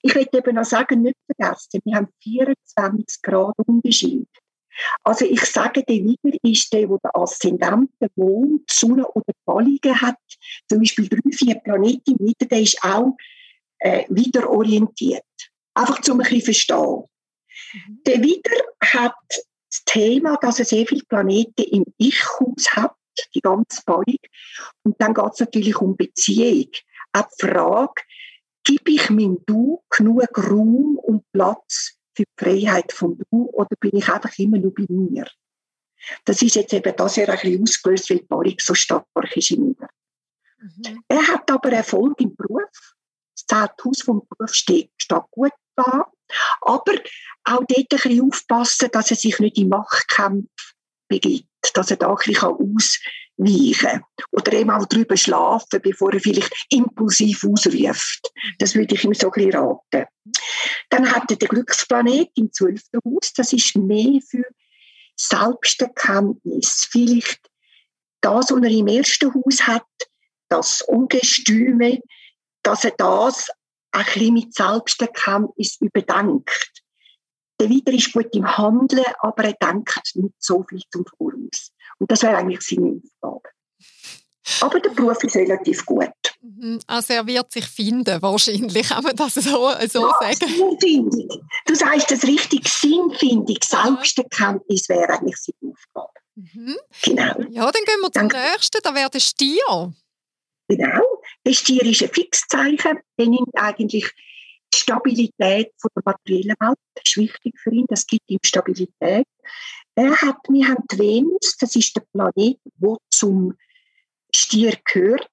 [0.01, 4.27] Ich möchte eben noch sagen, nicht vergessen, wir haben 24 Grad Unterschied.
[5.03, 10.17] Also ich sage, der Wieder ist der, der den Aszendenten, Mond, Sonne oder Balligen hat.
[10.69, 13.15] Zum Beispiel drei, vier Planeten im Wieder, der ist auch
[13.79, 15.23] äh, wieder orientiert.
[15.73, 17.03] Einfach zum ein bisschen verstehen.
[17.73, 18.01] Mhm.
[18.05, 22.95] Der Wieder hat das Thema, dass er sehr viele Planeten im Ich-Haus hat,
[23.33, 24.21] die ganze Ballig.
[24.83, 26.69] Und dann geht es natürlich um Beziehung.
[27.13, 28.01] Auch die Frage,
[28.63, 33.95] gebe ich meinem Du genug Raum und Platz für die Freiheit von Du oder bin
[33.95, 35.27] ich einfach immer nur bei mir?
[36.25, 39.67] Das ist jetzt eben das Jahr ein bisschen ausgelöst, weil Parik so stark ist in
[39.67, 39.89] mir.
[40.59, 41.03] Mhm.
[41.07, 42.95] Er hat aber Erfolg im Beruf.
[43.35, 46.11] Das Zeithaus vom Beruf steht, steht gut da.
[46.61, 46.93] Aber
[47.43, 50.47] auch dort ein bisschen aufpassen, dass er sich nicht in Machtkämpfe
[51.07, 52.77] begibt, dass er da ein bisschen
[53.37, 58.31] weichen oder eben auch drüber schlafen, bevor er vielleicht impulsiv ausruft.
[58.59, 60.05] Das würde ich ihm so ein bisschen raten.
[60.89, 63.33] Dann hat er den Glücksplanet im zwölften Haus.
[63.35, 64.43] Das ist mehr für
[65.15, 66.87] Selbsterkenntnis.
[66.89, 67.39] Vielleicht
[68.21, 69.85] das, was er im ersten Haus hat,
[70.49, 71.99] das Ungestüme,
[72.63, 73.49] dass er das
[73.91, 76.83] ein bisschen mit Selbsterkenntnis überdenkt.
[77.59, 81.71] Der Wieder ist gut im Handeln, aber er denkt nicht so viel zum Voraus.
[81.97, 83.49] Und das wäre eigentlich seine Aufgabe.
[84.61, 86.09] Aber der Beruf ist relativ gut.
[86.41, 86.79] Mhm.
[86.87, 90.79] Also er wird sich finden, wahrscheinlich, kann man das so, so ja, sagen.
[90.79, 91.47] Sinnfindung.
[91.65, 96.13] Du sagst das richtig, Sinnfindung, Selbsterkenntnis wäre eigentlich seine Aufgabe.
[96.35, 96.77] Mhm.
[97.03, 97.39] Genau.
[97.49, 99.93] Ja, dann gehen wir zum Dann, nächsten, da wäre der Stier.
[100.69, 101.01] Genau,
[101.45, 104.11] der Stier ist ein Fixzeichen, der nimmt eigentlich
[104.73, 109.25] die Stabilität von der materiellen Welt, das ist wichtig für ihn, das gibt ihm Stabilität.
[109.95, 113.53] Er hat, wir haben die Venus, das ist der Planet, der zum
[114.33, 115.29] Stier gehört,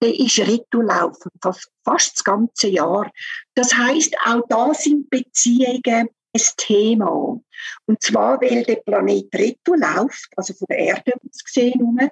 [0.00, 3.10] der ist Retourlaufen, fast, fast das ganze Jahr.
[3.54, 7.40] Das heißt, auch da sind Beziehungen ein Thema.
[7.86, 9.28] Und zwar, weil der Planet
[9.66, 12.10] läuft, also von der Erde aus gesehen,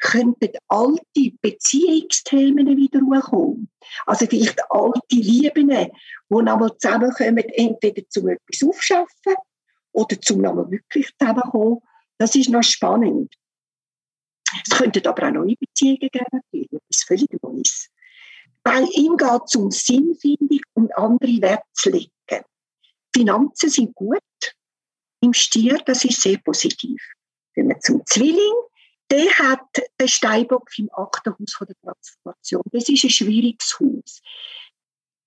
[0.00, 3.70] könnten alte Beziehungsthemen wieder hochkommen.
[4.06, 5.90] Also vielleicht alte Lieben, die
[6.28, 9.34] nochmal zusammenkommen, entweder zum etwas aufschaffen
[9.92, 11.78] oder zum nochmal wirklich zusammenkommen.
[12.18, 13.34] Das ist noch spannend.
[14.62, 17.88] Es könnten aber auch neue Beziehungen geben, etwas völlig Neues.
[18.62, 22.10] Bei ihm geht es um Sinnfindung und andere Werte zu legen.
[23.14, 24.20] Finanzen sind gut
[25.20, 27.00] im Stier, das ist sehr positiv.
[27.54, 28.54] Wenn wir zum Zwilling,
[29.10, 29.66] der hat
[30.00, 32.62] den Steinbock im achten Haus der Transformation.
[32.72, 34.20] Das ist ein schwieriges Haus.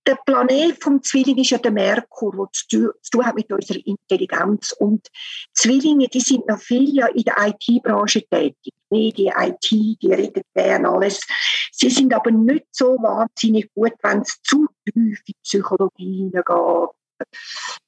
[0.07, 4.71] Der Planet vom Zwilling ist ja der Merkur, der zu tun hat mit unserer Intelligenz.
[4.71, 5.05] Und
[5.53, 8.73] Zwillinge, die sind noch viel ja in der IT-Branche tätig.
[8.89, 11.27] Medien, IT, die reden gerne alles.
[11.73, 16.96] Sie sind aber nicht so wahnsinnig gut, wenn es zu tief in die Psychologie geht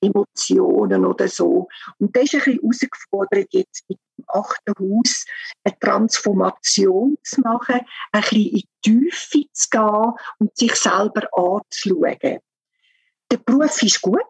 [0.02, 1.68] Emotionen oder so.
[1.98, 5.26] Und das ist ein bisschen herausgefordert, jetzt mit dem achten Haus
[5.64, 12.40] eine Transformation zu machen, ein bisschen in die Tiefe zu gehen und sich selber anzuschauen.
[13.32, 14.24] Der Beruf ist gut.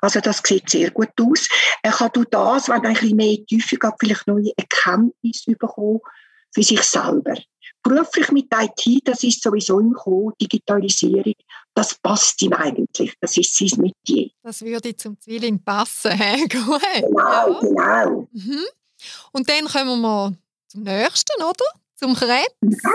[0.00, 1.48] Also das sieht sehr gut aus.
[1.82, 4.52] Er kann durch das, wenn er ein bisschen mehr in die Tiefe geht, vielleicht neue
[4.56, 6.00] Erkenntnisse bekommen
[6.52, 7.34] für sich selber
[7.82, 11.34] beruflich mit IT, das ist sowieso im Kommen, Digitalisierung,
[11.74, 14.30] das passt ihm eigentlich, das ist sein Metier.
[14.42, 16.48] Das würde zum Zwilling passen, he?
[16.48, 16.82] Gut.
[17.02, 18.04] Genau, ja.
[18.04, 18.28] genau.
[18.32, 18.64] Mhm.
[19.32, 20.36] Und dann kommen wir
[20.68, 21.64] zum nächsten, oder?
[21.96, 22.54] Zum Krebs.
[22.62, 22.94] Ja.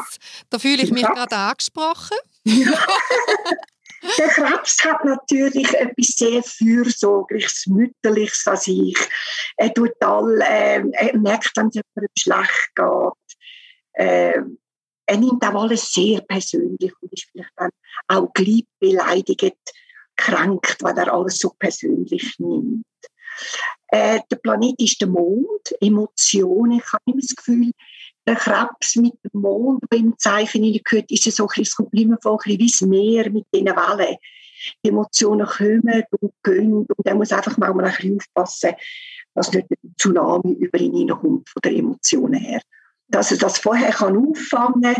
[0.50, 1.14] Da fühle ich mich ja.
[1.14, 2.18] gerade angesprochen.
[4.18, 8.98] Der Krebs hat natürlich etwas sehr Fürsorgliches, Mütterliches an sich.
[9.58, 13.38] Er, tut all, äh, er merkt, wenn es jemandem schlecht geht.
[13.94, 14.42] Äh,
[15.08, 17.72] er nimmt auch alles sehr persönlich und ist vielleicht dann
[18.08, 19.56] auch gleich beleidigt,
[20.16, 22.86] kränkt, weil er alles so persönlich nimmt.
[23.88, 26.80] Äh, der Planet ist der Mond, Emotionen.
[26.80, 27.72] Ich habe immer das Gefühl,
[28.28, 31.94] der Krebs mit dem Mond, der im Zeichen gehört, ist so ein bisschen, es kommt
[31.94, 34.18] immer ein bisschen wie das Meer mit diesen Wellen.
[34.84, 38.72] Die Emotionen kommen und gehen und er muss einfach mal ein bisschen aufpassen,
[39.34, 42.60] dass nicht ein Tsunami über ihn hineinkommt von den Emotionen her
[43.08, 44.96] dass er das vorher kann auffangen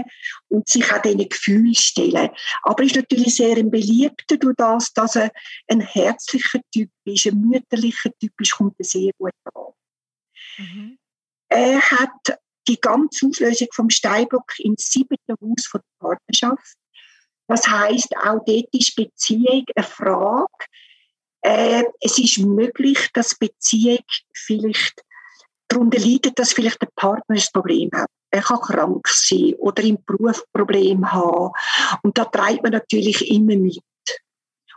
[0.48, 2.30] und sich auch diesen Gefühl stellen.
[2.64, 5.32] Aber er ist natürlich sehr ein Beliebter durch das, dass er
[5.68, 9.74] ein herzlicher Typ ist, ein mütterlicher Typ ist, kommt er sehr gut an.
[10.58, 10.98] Mhm.
[11.50, 16.78] Er hat die ganze Auslösung vom Steinbock ins siebte Haus von der Partnerschaft.
[17.48, 20.48] Das heißt, auch dort ist Beziehung eine Frage.
[21.42, 25.02] Äh, es ist möglich, dass Beziehung vielleicht
[25.68, 28.10] darunter leidet, dass vielleicht der Partner ein Problem hat.
[28.30, 31.52] Er kann krank sein oder im Beruf Probleme haben.
[32.04, 33.82] Und da treibt man natürlich immer mit.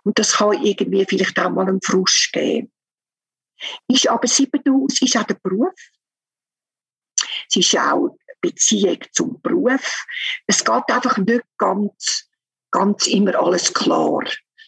[0.05, 2.73] Und das kann irgendwie vielleicht auch mal einen Frust geben.
[3.89, 5.75] Ist aber Siebenhaus ist auch der Beruf.
[7.49, 10.07] Es ist auch Beziehung zum Beruf.
[10.47, 12.29] Es geht einfach nicht ganz,
[12.71, 14.25] ganz immer alles klar.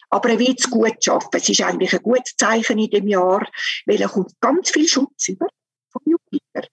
[0.09, 1.29] Aber er wird es gut schaffen.
[1.31, 3.49] Es ist eigentlich ein gutes Zeichen in dem Jahr,
[3.87, 5.47] weil er kommt ganz viel Schutz über
[5.93, 6.67] vom Jupiter.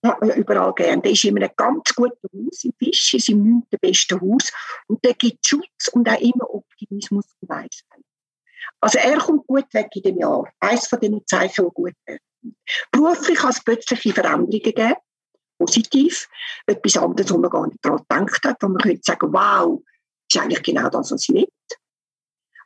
[0.00, 1.02] Das hat man überall gern.
[1.02, 4.52] Der ist in einem ganz guten Haus, im Fisch, ist im neunten besten Haus.
[4.86, 8.04] Und der gibt Schutz und auch immer Optimismus und Weisheit.
[8.80, 10.52] Also er kommt gut weg in dem Jahr.
[10.60, 12.56] Eines von den Zeichen, die gut werden.
[12.90, 14.94] Beruflich kann es plötzliche Veränderungen geben.
[15.58, 16.28] Positiv.
[16.66, 19.82] Etwas anderes, wo man gar nicht daran gedacht hat, wo man könnte sagen, wow,
[20.30, 21.48] ist eigentlich genau das, was ich will.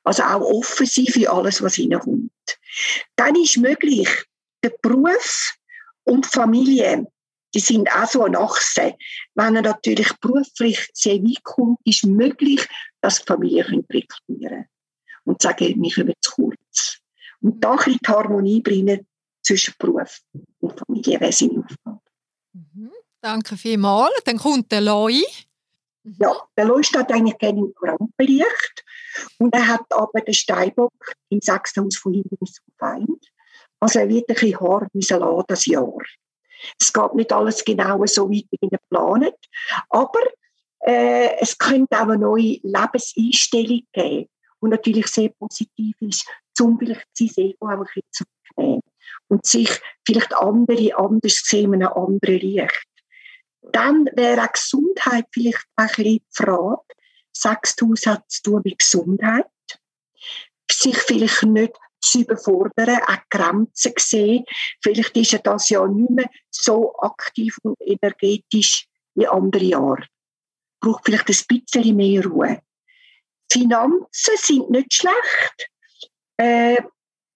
[0.02, 2.32] Also auch offen sein für alles, was reinkommt.
[3.14, 4.08] Dann ist möglich,
[4.64, 5.57] der Beruf
[6.08, 7.06] und Familie
[7.54, 8.94] die sind auch so eine Achse.
[9.34, 12.66] Wenn er natürlich beruflich sehr weit kommt, ist möglich,
[13.00, 14.66] dass die Familie reflektieren kann
[15.24, 16.98] und sagen, wir kommen zu kurz.
[17.40, 19.06] Und da ein die Harmonie bringen
[19.42, 20.20] zwischen Beruf
[20.60, 22.00] und Familie wäre seine Aufgabe.
[22.52, 22.90] Mhm.
[23.20, 24.12] Danke vielmals.
[24.24, 25.22] Dann kommt der Loi.
[26.02, 26.16] Mhm.
[26.20, 28.84] Ja, der Loi steht eigentlich gerne im Rampenlicht.
[29.38, 30.92] Und er hat aber den Steinbock
[31.30, 33.26] im sechsten Haus von hinten so Feind.
[33.80, 35.98] Also er wird ein bisschen hart müssen lassen, das Jahr.
[36.80, 39.36] Es geht nicht alles genau so weit wie geplant,
[39.90, 40.20] aber
[40.80, 44.28] äh, es könnte auch eine neue Lebenseinstellung geben,
[44.62, 46.26] die natürlich sehr positiv ist,
[46.60, 48.82] um vielleicht sein Ego auch ein bisschen zurückzunehmen
[49.28, 49.70] und sich
[50.06, 52.86] vielleicht andere anders sehen, in einem anderen Licht.
[53.72, 56.82] Dann wäre auch Gesundheit vielleicht ein bisschen die Frage.
[57.32, 59.46] Sechstus hat zu tun mit Gesundheit.
[60.70, 64.44] Sich vielleicht nicht zu überfordern, auch Grenzen sehen.
[64.82, 70.06] Vielleicht ist er das Jahr nicht mehr so aktiv und energetisch wie andere Jahre.
[70.80, 72.62] Braucht vielleicht ein bisschen mehr Ruhe.
[73.50, 75.70] Finanzen sind nicht schlecht.
[76.36, 76.76] Äh,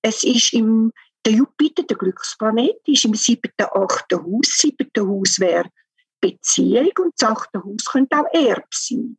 [0.02, 0.92] es ist im,
[1.24, 4.46] der Jupiter, der Glücksplanet, ist im siebten, achten Haus.
[4.46, 5.68] Siebte Haus wäre
[6.20, 9.18] Beziehung und das achte Haus könnte auch Erb sein.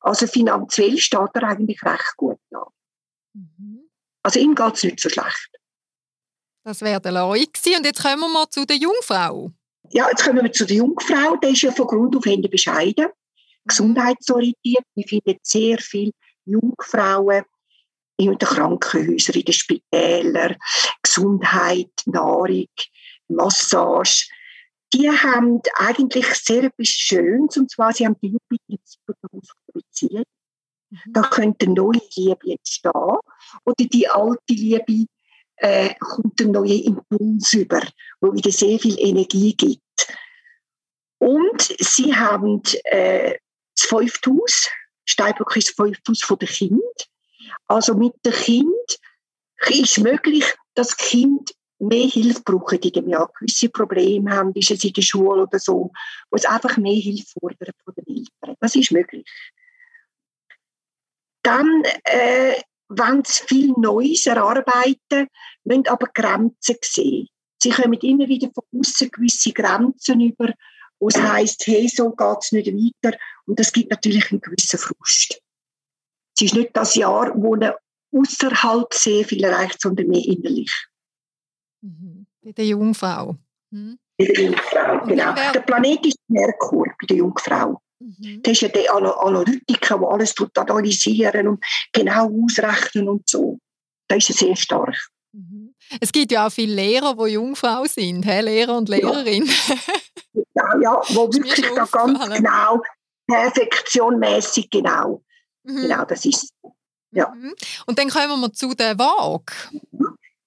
[0.00, 2.66] Also finanziell steht er eigentlich recht gut da.
[3.34, 3.87] Mhm.
[4.22, 5.48] Also ihm geht es nicht so schlecht.
[6.64, 9.52] Das wäre der Loi Und jetzt kommen wir mal zu der Jungfrau.
[9.90, 11.36] Ja, jetzt kommen wir zu der Jungfrau.
[11.36, 13.06] Der ist ja von Grund auf Ende bescheiden,
[13.64, 14.84] gesundheitsorientiert.
[14.94, 16.12] Wir finden sehr viele
[16.44, 17.44] Jungfrauen
[18.18, 20.56] in den Krankenhäusern, in den Spitälern,
[21.02, 22.66] Gesundheit, Nahrung,
[23.28, 24.28] Massage.
[24.92, 28.82] Die haben eigentlich sehr etwas Schönes, und zwar, sie haben die Jupiter
[29.72, 30.24] Beziehung.
[31.06, 33.18] Da könnte neue Liebe entstehen
[33.64, 35.06] oder die alte Liebe
[35.56, 37.82] äh, kommt ein neuer Impuls über,
[38.20, 39.82] wo wieder sehr viel Energie gibt.
[41.18, 43.34] Und sie haben äh,
[43.76, 44.68] das fünfte Haus,
[45.04, 47.08] Steinbock ist das fünfte Haus der Kind.
[47.66, 48.98] Also mit dem Kind
[49.68, 54.70] ist möglich, dass das Kind mehr Hilfe brauchen in dem Jahr, gewisse Probleme haben, ist
[54.70, 55.92] es in der Schule oder so,
[56.30, 58.56] wo es einfach mehr Hilfe fordern von den Eltern.
[58.60, 59.24] Das ist möglich.
[61.48, 65.28] Dann, äh, wenn sie viel Neues erarbeiten,
[65.64, 67.28] müssen aber Grenzen sehen.
[67.62, 70.52] Sie kommen immer wieder von außen gewisse Grenzen über,
[71.00, 73.16] wo es heisst, hey, so geht es nicht weiter.
[73.46, 75.40] Und das gibt natürlich einen gewissen Frust.
[76.36, 77.72] Es ist nicht das Jahr, wo man
[78.14, 80.72] außerhalb sehr viel erreicht, sondern mehr innerlich.
[81.80, 82.26] Mhm.
[82.42, 83.36] Bei der Jungfrau.
[83.70, 83.98] Mhm.
[84.18, 85.34] Bei der Jungfrau, genau.
[85.34, 87.80] Der Planet ist Merkur bei der Jungfrau.
[88.00, 88.42] Mhm.
[88.42, 93.58] Das ist ja der Analytiker, der alles analysieren und genau ausrechnen und so.
[94.08, 94.96] Das ist sehr stark.
[95.32, 95.74] Mhm.
[96.00, 98.40] Es gibt ja auch viele Lehrer, die Jungfrau sind, he?
[98.40, 99.50] Lehrer und Lehrerinnen.
[100.54, 102.82] Ja, ja, wo wirklich da ganz genau,
[103.26, 105.22] perfektionmäßig genau.
[105.62, 105.82] Mhm.
[105.82, 106.52] Genau, das ist
[107.12, 107.28] ja.
[107.30, 107.54] Mhm.
[107.86, 109.52] Und dann kommen wir zu der Waage.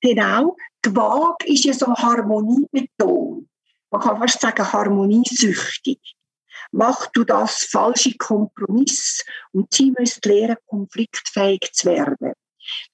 [0.01, 3.49] Genau, die Waage ist ja so harmoniebeton.
[3.89, 5.99] Man kann fast sagen harmoniesüchtig
[6.71, 12.33] mach du das falsche Kompromiss und sie müssen lernen, konfliktfähig zu werden.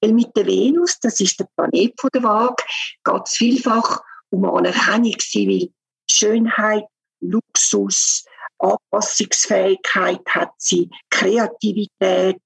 [0.01, 2.63] Weil mit der Venus, das ist der Planet von der Waage,
[3.03, 5.15] geht es vielfach um Anerkennung.
[5.19, 5.73] Sie will
[6.09, 6.85] Schönheit,
[7.19, 8.25] Luxus,
[8.59, 12.41] Anpassungsfähigkeit hat sie, Kreativität,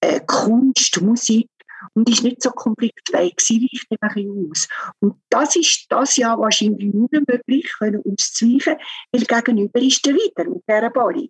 [0.00, 1.48] äh, Kunst, Musik
[1.94, 3.34] und ist nicht so konfliktfähig.
[3.38, 4.68] Sie weicht eben ein bisschen aus.
[5.00, 8.76] Und das ist das Jahr wahrscheinlich nicht mehr möglich, können auszuweichen,
[9.12, 11.28] weil Gegenüber ist der wieder mit dieser Ballung.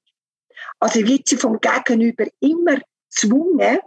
[0.80, 2.78] Also wird sie vom Gegenüber immer
[3.10, 3.78] gezwungen,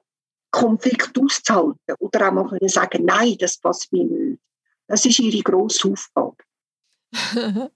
[0.52, 4.42] Konflikt auszuhalten oder auch mal können sagen, nein, das passt mir nicht.
[4.88, 6.38] Das ist ihre grosse Aufgabe.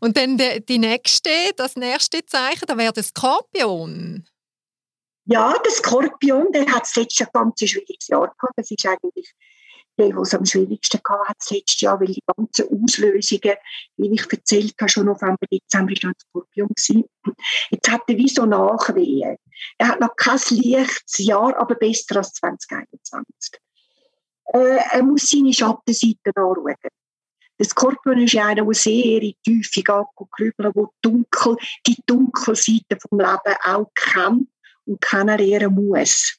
[0.00, 4.26] Und dann die nächste, das nächste Zeichen, da wäre der Skorpion.
[5.24, 8.54] Ja, der Skorpion, der hat das letzte ganz schwieriges Jahr gehabt.
[8.56, 9.32] Das ist eigentlich
[9.98, 13.56] der, der es am schwierigsten gehabt hat, das letzte Jahr, weil die ganzen Auslösungen,
[13.96, 16.68] wie ich erzählt habe, schon November, Dezember war Skorpion.
[16.68, 17.04] Gewesen.
[17.70, 19.36] Jetzt hat er wie so Nachwehen.
[19.78, 23.60] Er hat noch kein leichtes Jahr, aber besser als 2021.
[24.46, 26.74] Äh, er muss seine Schattenseiten anschauen.
[27.58, 31.56] Der Skorpion ist einer, der sehr in die Tiefe geht, grübeln, der dunkel,
[31.86, 34.48] die dunkle Seite vom Leben auch kennt
[34.86, 36.36] und kennenlernen muss.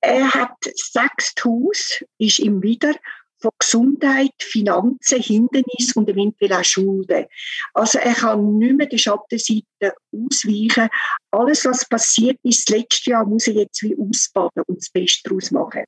[0.00, 2.94] Er hat sechs Haus, ist ihm wieder
[3.38, 7.26] von Gesundheit, Finanzen, Hindernis und eventuell auch Schulden.
[7.74, 10.88] Also er kann nicht mehr die Schattenseite ausweichen.
[11.30, 15.28] Alles, was passiert ist, das letzte Jahr, muss er jetzt wie ausbaden und das Beste
[15.28, 15.84] daraus machen.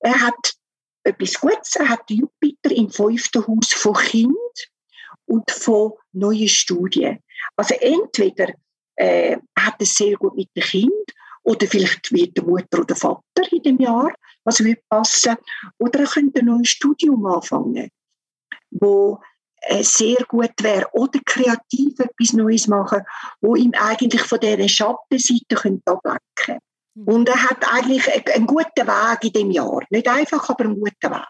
[0.00, 0.54] Er hat
[1.04, 4.34] etwas Gutes, er hat Jupiter im fünften Haus von Kind
[5.26, 7.18] und von neuen Studien.
[7.56, 8.52] Also entweder
[9.00, 11.06] äh, hat es sehr gut mit dem Kind
[11.42, 14.12] oder vielleicht wird der Mutter oder Vater in dem Jahr,
[14.44, 15.36] was wird passen,
[15.78, 17.88] oder er könnte ein neues Studium anfangen,
[18.70, 19.18] wo
[19.62, 23.02] äh, sehr gut wäre oder kreativ etwas Neues machen,
[23.40, 26.58] wo ihm eigentlich von dieser Schattenseite könnte ablenken
[26.94, 27.04] mhm.
[27.04, 29.82] Und er hat eigentlich einen guten Weg in dem Jahr.
[29.88, 31.26] Nicht einfach, aber einen guten Weg.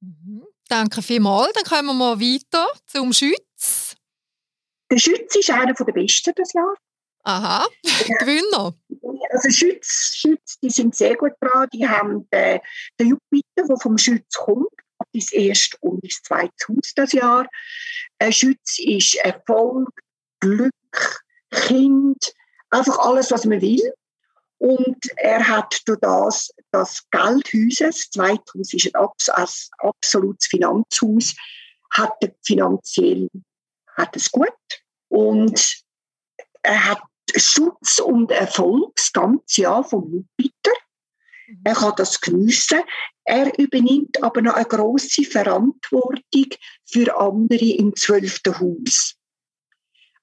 [0.00, 0.44] Mhm.
[0.68, 1.52] Danke vielmals.
[1.52, 3.94] Dann kommen wir mal weiter zum Schütz.
[4.90, 6.74] Der Schütz ist einer der besten das Jahr.
[7.24, 7.66] Aha,
[8.18, 8.74] Gewinner.
[9.30, 11.68] Also Schütz, Schütz, die sind sehr gut dran.
[11.72, 12.60] Die haben den,
[13.00, 14.68] den Jupiter, der vom Schütz kommt,
[15.12, 17.46] das erste und das zweite Haus das Jahr.
[18.18, 19.90] Ein Schütz ist Erfolg,
[20.40, 22.34] Glück, Kind,
[22.70, 23.92] einfach alles, was man will.
[24.58, 29.48] Und er hat durch das das Geldhaus, das zweite Haus ist ein
[29.78, 31.34] absolutes Finanzhaus,
[31.90, 33.28] hat finanziell
[33.96, 34.50] hat es gut.
[35.08, 35.84] Und
[36.62, 37.02] er hat
[37.36, 40.72] Schutz und Erfolg das ganze Jahr vom Jupiter.
[41.48, 41.60] Mhm.
[41.64, 42.80] Er kann das geniessen.
[43.24, 46.48] Er übernimmt aber noch eine große Verantwortung
[46.84, 49.16] für andere im zwölften Haus.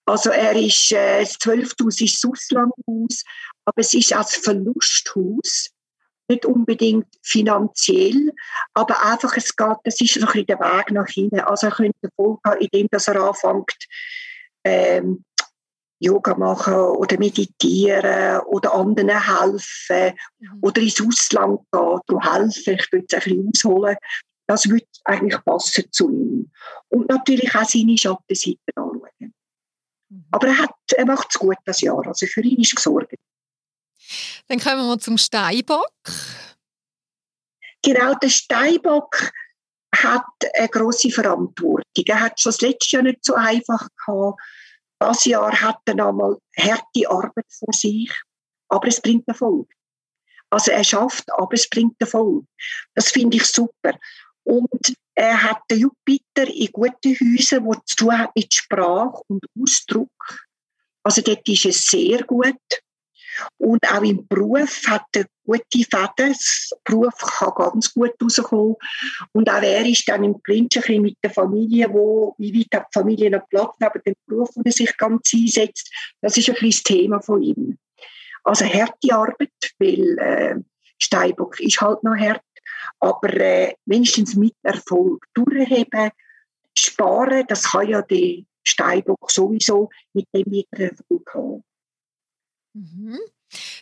[0.05, 3.23] Also er ist, äh, das zwölfte Haus ist das Auslandhaus,
[3.65, 5.69] aber es ist als Verlusthaus,
[6.27, 8.31] nicht unbedingt finanziell,
[8.73, 11.41] aber einfach, es geht, das ist noch ein der Weg nach hinten.
[11.41, 13.87] Also er könnte Erfolg haben, indem er anfängt,
[14.63, 15.25] ähm,
[16.01, 20.59] Yoga machen oder meditieren oder anderen helfen mhm.
[20.61, 22.73] oder ins Ausland gehen und helfen.
[22.79, 23.97] Ich würde es ein bisschen ausholen.
[24.47, 26.51] Das würde eigentlich passen zu ihm.
[26.89, 29.33] Und natürlich auch seine Schattenseiten anschauen.
[30.09, 30.25] Mhm.
[30.31, 32.05] Aber er, hat, er macht es gut das Jahr.
[32.05, 33.13] Also für ihn ist gesorgt.
[34.47, 35.91] Dann kommen wir zum Steinbock.
[37.83, 39.31] Genau, der Steinbock
[39.95, 40.25] hat
[40.57, 42.05] eine große Verantwortung.
[42.07, 44.41] Er hat schon das letzte Jahr nicht so einfach gehabt
[45.01, 48.11] das Jahr hat er nochmal harte Arbeit vor sich,
[48.69, 49.67] aber es bringt Erfolg.
[50.51, 52.45] Also er schafft, aber es bringt Erfolg.
[52.93, 53.97] Das finde ich super.
[54.43, 59.43] Und er hat den Jupiter in guten Häusern, wo zu tun hat mit Sprache und
[59.59, 60.45] Ausdruck.
[61.01, 62.61] Also dort ist es sehr gut.
[63.57, 66.33] Und auch im Beruf hat er gute Fäden.
[66.33, 68.75] Das Beruf kann ganz gut rauskommen.
[69.31, 72.99] Und auch er ist dann im Clinch mit der Familie, wo, wie weit hat die
[72.99, 75.91] Familie noch Platz neben dem Beruf, wo er sich ganz einsetzt.
[76.21, 77.77] Das ist ein das Thema von ihm.
[78.43, 80.55] Also harte Arbeit, weil äh,
[80.97, 82.41] Steinbock ist halt noch hart,
[82.99, 86.11] aber äh, wenigstens mit Erfolg durchheben,
[86.77, 91.63] sparen, das kann ja der Steinbock sowieso mit dem Erfolg haben.
[92.73, 93.19] Mhm.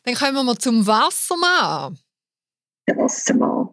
[0.03, 1.99] Dann kommen wir zum Wassermann.
[2.87, 3.69] Der Wassermann.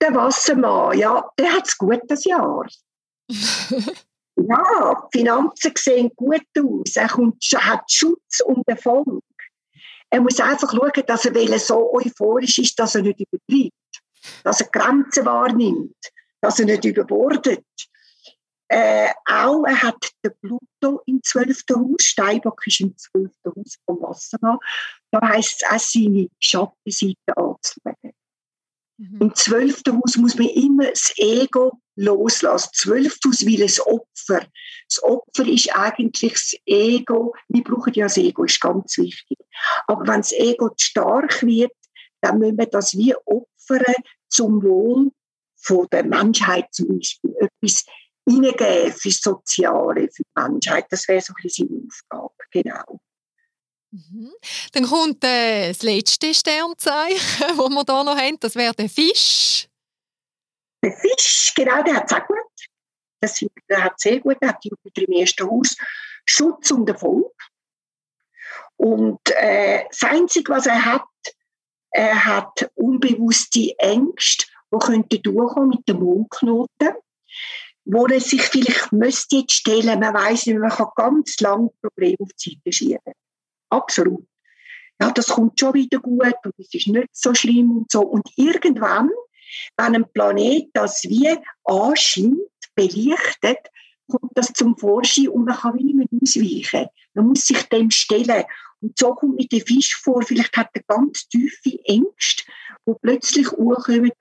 [0.00, 2.66] Der Wassermann, ja, der hat es gut das Jahr.
[3.28, 6.96] ja, die Finanzen sehen gut aus.
[6.96, 9.22] Er kommt, hat Schutz und Erfolg.
[10.10, 13.72] Er muss einfach schauen, dass er so euphorisch ist, dass er nicht übertreibt.
[14.44, 15.96] Dass er Grenzen wahrnimmt.
[16.40, 17.64] Dass er nicht überbordet.
[18.74, 21.62] Äh, auch er hat den Pluto im 12.
[21.74, 23.30] Haus, Steinbock ist im 12.
[23.44, 24.56] Haus vom Wassermann.
[25.10, 28.14] Da heisst es auch, seine Schattenseite anzulegen.
[28.96, 29.18] Mhm.
[29.20, 29.82] Im 12.
[29.90, 32.70] Haus muss man immer das Ego loslassen.
[32.72, 33.18] Das 12.
[33.26, 34.46] Haus will ein Opfer.
[34.88, 37.34] Das Opfer ist eigentlich das Ego.
[37.48, 39.36] Wir brauchen ja das Ego, ist ganz wichtig.
[39.86, 41.72] Aber wenn das Ego zu stark wird,
[42.22, 43.94] dann müssen wir das wie opfern
[44.30, 45.10] zum Wohl
[45.56, 47.34] von der Menschheit zum Beispiel.
[47.38, 47.84] Etwas
[48.28, 50.86] hineingeben für das Soziale, für die Menschheit.
[50.90, 53.00] Das wäre so ein bisschen seine Aufgabe, genau.
[53.92, 54.32] Mhm.
[54.72, 58.40] Dann kommt äh, das letzte Sternzeichen, das wir hier noch haben.
[58.40, 59.68] Das wäre der Fisch.
[60.82, 62.38] Der Fisch, genau, der hat es auch gut.
[63.20, 65.76] Das, der hat sehr gut, der hat Jupiter im ersten Haus.
[66.24, 67.32] Schutz und Erfolg.
[68.76, 71.04] Und äh, das Einzige, was er hat,
[71.90, 76.94] er hat unbewusste Ängste, die könnten durchkommen mit dem Mondknoten
[77.84, 82.18] wo er sich vielleicht müsste jetzt stellen, man weiß nicht, man kann ganz lange Probleme
[82.20, 83.12] auf die Seite schieben.
[83.70, 84.26] Absolut.
[85.00, 88.02] Ja, das kommt schon wieder gut und es ist nicht so schlimm und so.
[88.02, 89.10] Und irgendwann,
[89.76, 92.38] wenn ein Planet das wie anscheint,
[92.74, 93.58] belichtet,
[94.08, 96.88] kommt das zum Vorschein und man kann nicht mehr ausweichen.
[97.14, 98.44] Man muss sich dem stellen.
[98.80, 102.44] Und so kommt mit dem Fisch vor, vielleicht hat er ganz tiefe Ängste,
[102.86, 104.12] die plötzlich hochkommen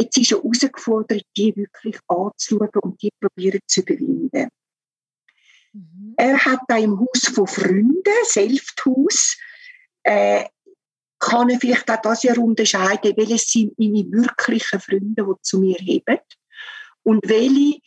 [0.00, 4.48] Jetzt ist er herausgefordert, die wirklich anzuschauen und die probieren zu überwinden.
[5.72, 6.14] Mhm.
[6.16, 9.36] Er hat da im Haus von Freunden, Selbsthaus,
[10.02, 10.44] äh,
[11.18, 15.76] kann er vielleicht auch das Jahr unterscheiden, welche sind meine wirklichen Freunde, die zu mir
[15.76, 16.18] heben
[17.02, 17.80] und welche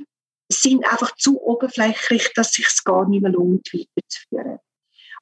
[0.52, 4.60] sind einfach zu oberflächlich, dass es sich gar nicht mehr lohnt, weiterzuführen.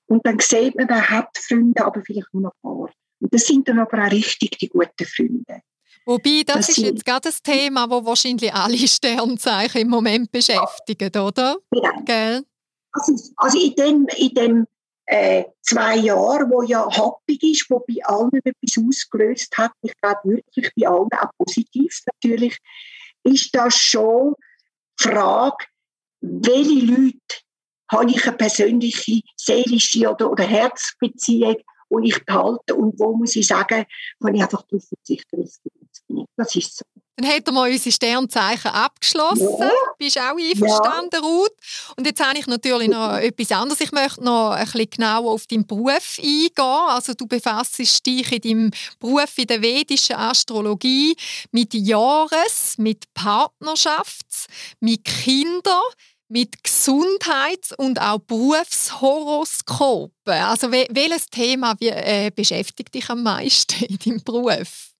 [0.08, 2.94] Und dann sieht man, man hat Freunde, aber vielleicht nur noch ein paar.
[3.22, 5.62] Und das sind dann aber auch richtig die guten Freunde.
[6.06, 11.58] Wobei, das, ist jetzt gerade das Thema, das wahrscheinlich alle Sternzeichen im Moment beschäftigt, oder?
[11.74, 11.92] Ja.
[12.06, 12.44] Gell?
[12.92, 14.68] Also, also in dem, in dem
[15.06, 20.22] äh, zwei Jahren, wo ja happig ist, wo bei allen etwas ausgelöst hat, ich glaube
[20.24, 22.58] wirklich bei allen auch positiv natürlich,
[23.24, 24.36] ist das schon
[25.00, 25.66] die Frage,
[26.22, 27.42] welche Leute
[27.92, 31.58] habe ich eine persönliche, seelische oder, oder Herzbeziehung,
[31.90, 33.86] die ich behalte und wo muss ich sagen,
[34.22, 35.46] kann ich einfach darauf verzichten,
[36.38, 36.86] das ist so.
[37.18, 39.50] Dann hätten wir unsere Sternzeichen abgeschlossen.
[39.60, 39.70] Ja.
[40.00, 41.20] Bist auch einverstanden, ja.
[41.20, 41.52] Ruth?
[41.96, 43.82] Und jetzt habe ich natürlich noch etwas anderes.
[43.82, 46.52] Ich möchte noch ein bisschen genauer auf deinen Beruf eingehen.
[46.58, 51.16] Also du befasst dich in deinem Beruf in der vedischen Astrologie
[51.52, 54.48] mit Jahres-, mit Partnerschafts-,
[54.80, 55.84] mit Kindern,
[56.28, 60.34] mit Gesundheits- und auch Berufshoroskopen.
[60.34, 64.91] Also welches Thema äh, beschäftigt dich am meisten in deinem Beruf?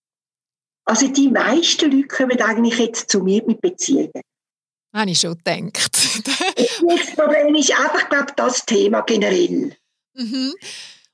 [0.92, 4.12] Also die meisten Leute kommen eigentlich jetzt zu mir mit Beziehungen.
[4.94, 5.96] Habe ich schon gedacht.
[5.96, 9.74] das Problem ist einfach, glaube das Thema generell.
[10.16, 10.54] Mhm.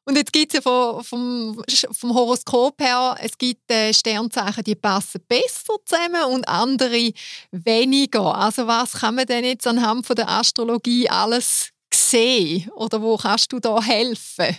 [0.06, 4.74] Und jetzt gibt es ja vom, vom, vom, Horoskop her, es gibt äh, Sternzeichen, die
[4.74, 7.12] passen besser zusammen und andere
[7.52, 8.34] weniger.
[8.34, 12.68] Also was kann man denn jetzt anhand von der Astrologie alles sehen?
[12.72, 14.58] Oder wo kannst du da helfen?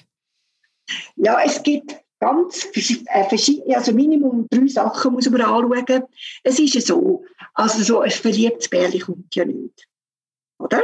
[1.16, 6.04] Ja, es gibt ganz äh, verschiedene, also Minimum drei Sachen muss man anschauen.
[6.42, 9.86] Es ist ja so, also so ein verliebtes Bärchen kommt ja nicht.
[10.58, 10.82] Oder?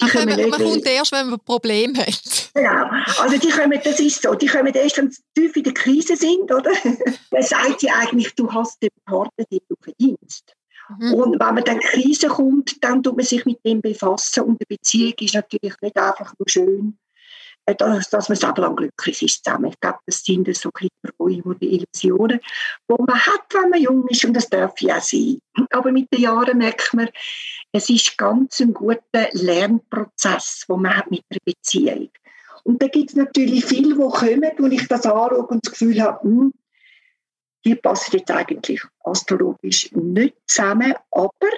[0.00, 2.50] Die Ach, man, man kommt erst, wenn man ein Problem hat.
[2.56, 2.86] Genau.
[3.18, 6.14] Also die kommen, das ist so, die kommen erst, wenn sie tief in der Krise
[6.14, 6.70] sind, oder?
[7.30, 10.54] Dann sagt sie eigentlich, du hast den Partner, den du verdienst.
[11.00, 11.14] Mhm.
[11.14, 14.66] Und wenn man dann Krise kommt, dann tut man sich mit dem befassen und die
[14.66, 16.98] Beziehung ist natürlich nicht einfach nur schön
[17.66, 19.70] dass, dass man selber lang glücklich ist zusammen.
[19.70, 22.40] Ich glaube, das sind so Träume die Illusionen,
[22.88, 25.38] die man hat, wenn man jung ist und das darf ja sein.
[25.70, 27.08] Aber mit den Jahren merkt man,
[27.72, 32.10] es ist ganz ein guter Lernprozess, den man hat mit einer Beziehung.
[32.64, 36.00] Und da gibt es natürlich viele, die kommen, wo ich das anschaue und das Gefühl
[36.00, 36.52] habe, hm,
[37.64, 41.48] die passen jetzt eigentlich astrologisch nicht zusammen, aber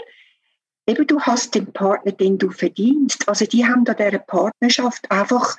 [0.86, 3.28] eben du hast den Partner, den du verdienst.
[3.28, 5.57] Also die haben da dieser Partnerschaft einfach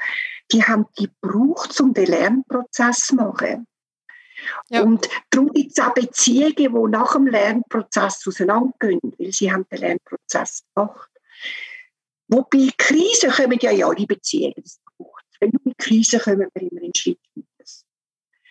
[0.52, 3.68] die haben die gebraucht, um den Lernprozess zu machen.
[4.70, 4.84] Ja.
[4.84, 9.80] Und darum gibt es auch Beziehungen, die nach dem Lernprozess auseinandergehen, weil sie haben den
[9.80, 11.10] Lernprozess gemacht.
[12.28, 14.54] Wobei Krisen kommen ja in alle Beziehungen.
[14.58, 14.80] Das
[15.40, 17.48] Wenn du mit Krisen kommen wir immer einen Schritt weiter.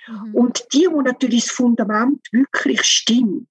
[0.09, 0.35] Mhm.
[0.35, 3.49] Und die, wo natürlich das Fundament wirklich stimmt,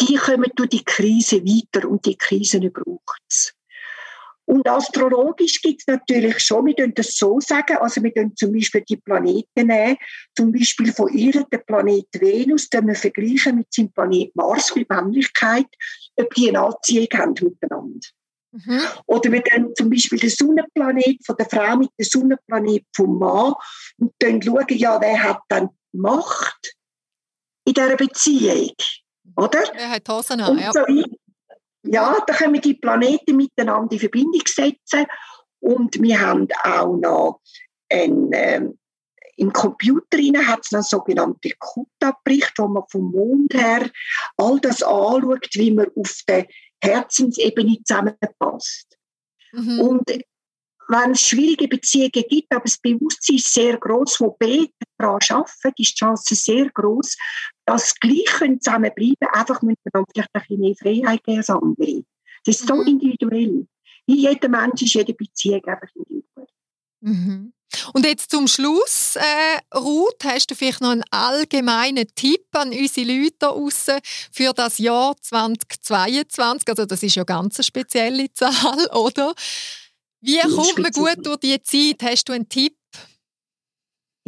[0.00, 3.54] die kommen durch die Krise weiter und die Krisen braucht es.
[4.46, 8.52] Und astrologisch gibt es natürlich schon, wir können das so sagen, also wir können zum
[8.52, 9.96] Beispiel die Planeten nehmen,
[10.36, 14.88] zum Beispiel von ihr, der Planet Venus, den wir vergleichen mit seinem Planet Mars, mit
[14.88, 15.66] Männlichkeit,
[16.16, 18.08] ob die eine Anziehung haben miteinander.
[18.52, 18.80] Mhm.
[19.06, 23.54] Oder wir können zum Beispiel den Sonnenplanet von der Frau mit dem Sonnenplanet vom Mann
[23.98, 26.74] und dann schauen, ja, wer hat dann Macht
[27.64, 28.74] in dieser Beziehung,
[29.36, 29.64] oder?
[29.74, 30.72] Wer hat Hosen an, ja.
[30.72, 30.84] So
[31.86, 35.06] ja, da können wir die Planeten miteinander in Verbindung setzen.
[35.60, 37.40] Und wir haben auch noch
[37.90, 38.68] ein, äh,
[39.36, 43.90] im Computer hat es einen sogenannten Kutta-Bericht, wo man vom Mond her
[44.36, 46.46] all das anschaut, wie man auf der
[46.82, 48.96] Herzensebene zusammenpasst.
[49.52, 49.80] Mhm.
[49.80, 50.10] Und
[50.88, 55.74] wenn es schwierige Beziehungen gibt, aber das Bewusstsein ist sehr groß, wo beide daran arbeiten,
[55.76, 57.16] ist die Chance sehr groß,
[57.64, 62.04] dass sie gleich zusammenbleiben können, einfach miteinander vielleicht ein bisschen mehr Freiheit geben als andere.
[62.44, 62.86] Das ist so mhm.
[62.86, 63.66] individuell.
[64.06, 66.46] Wie jeder Mensch ist jede Beziehung einfach individuell.
[67.00, 67.52] Mhm.
[67.92, 73.06] Und jetzt zum Schluss, äh, Ruth, hast du vielleicht noch einen allgemeinen Tipp an unsere
[73.06, 73.54] Leute da
[74.32, 76.68] für das Jahr 2022?
[76.68, 79.34] Also das ist ja ganz eine spezielle Zahl, oder?
[80.20, 82.02] Wie kommt man gut durch die Zeit?
[82.02, 82.76] Hast du einen Tipp?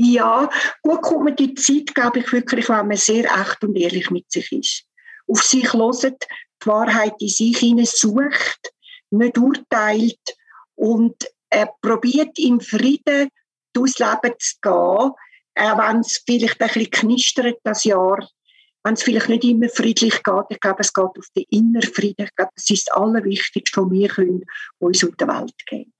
[0.01, 0.49] Ja,
[0.83, 4.31] gut kommt man die Zeit, glaube ich, wirklich, wenn man sehr echt und ehrlich mit
[4.31, 4.85] sich ist.
[5.27, 6.25] Auf sich hört,
[6.63, 8.73] die Wahrheit in sich hinein sucht,
[9.11, 10.37] nicht urteilt
[10.77, 11.17] und
[11.51, 13.29] äh, probiert im Frieden
[13.73, 15.15] durchs Leben zu gehen, auch
[15.57, 18.29] wenn es vielleicht ein bisschen knistert, das Jahr
[18.85, 22.25] wenn es vielleicht nicht immer friedlich geht, ich glaube, es geht auf den inneren Frieden.
[22.25, 24.45] Ich glaube, das ist das Allerwichtigste, was wir können,
[24.79, 25.93] uns um die Welt geben.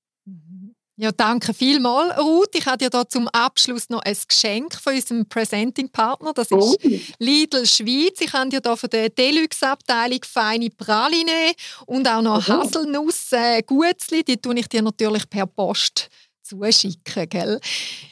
[1.01, 2.57] Ja, danke vielmals, Ruth.
[2.57, 6.33] Ich habe dir da zum Abschluss noch ein Geschenk von unserem Presenting-Partner.
[6.33, 6.77] Das ist oh.
[7.21, 8.21] Lidl Schweiz.
[8.21, 11.53] Ich habe dir da von der Deluxe-Abteilung feine Praline
[11.87, 12.49] und auch noch.
[12.49, 14.25] Haselnuss-Gutzli.
[14.25, 16.09] Die tue ich dir natürlich per Post
[16.43, 17.29] zuschicken.
[17.29, 17.61] Gell?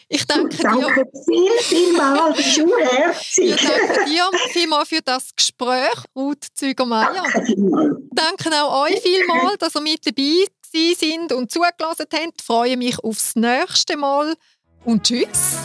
[0.09, 0.95] Ich danke, danke dir.
[0.95, 2.37] Danke viel, vielmals.
[2.37, 3.51] Das ist unherzig.
[3.51, 7.25] Ich danke dir vielmals für das Gespräch, Ruth Zügermeier.
[7.33, 10.47] Danke, danke auch euch vielmals, dass ihr mit dabei
[10.95, 12.41] sind und zugelassen habt.
[12.41, 14.35] Ich freue mich aufs nächste Mal
[14.85, 15.57] und tschüss.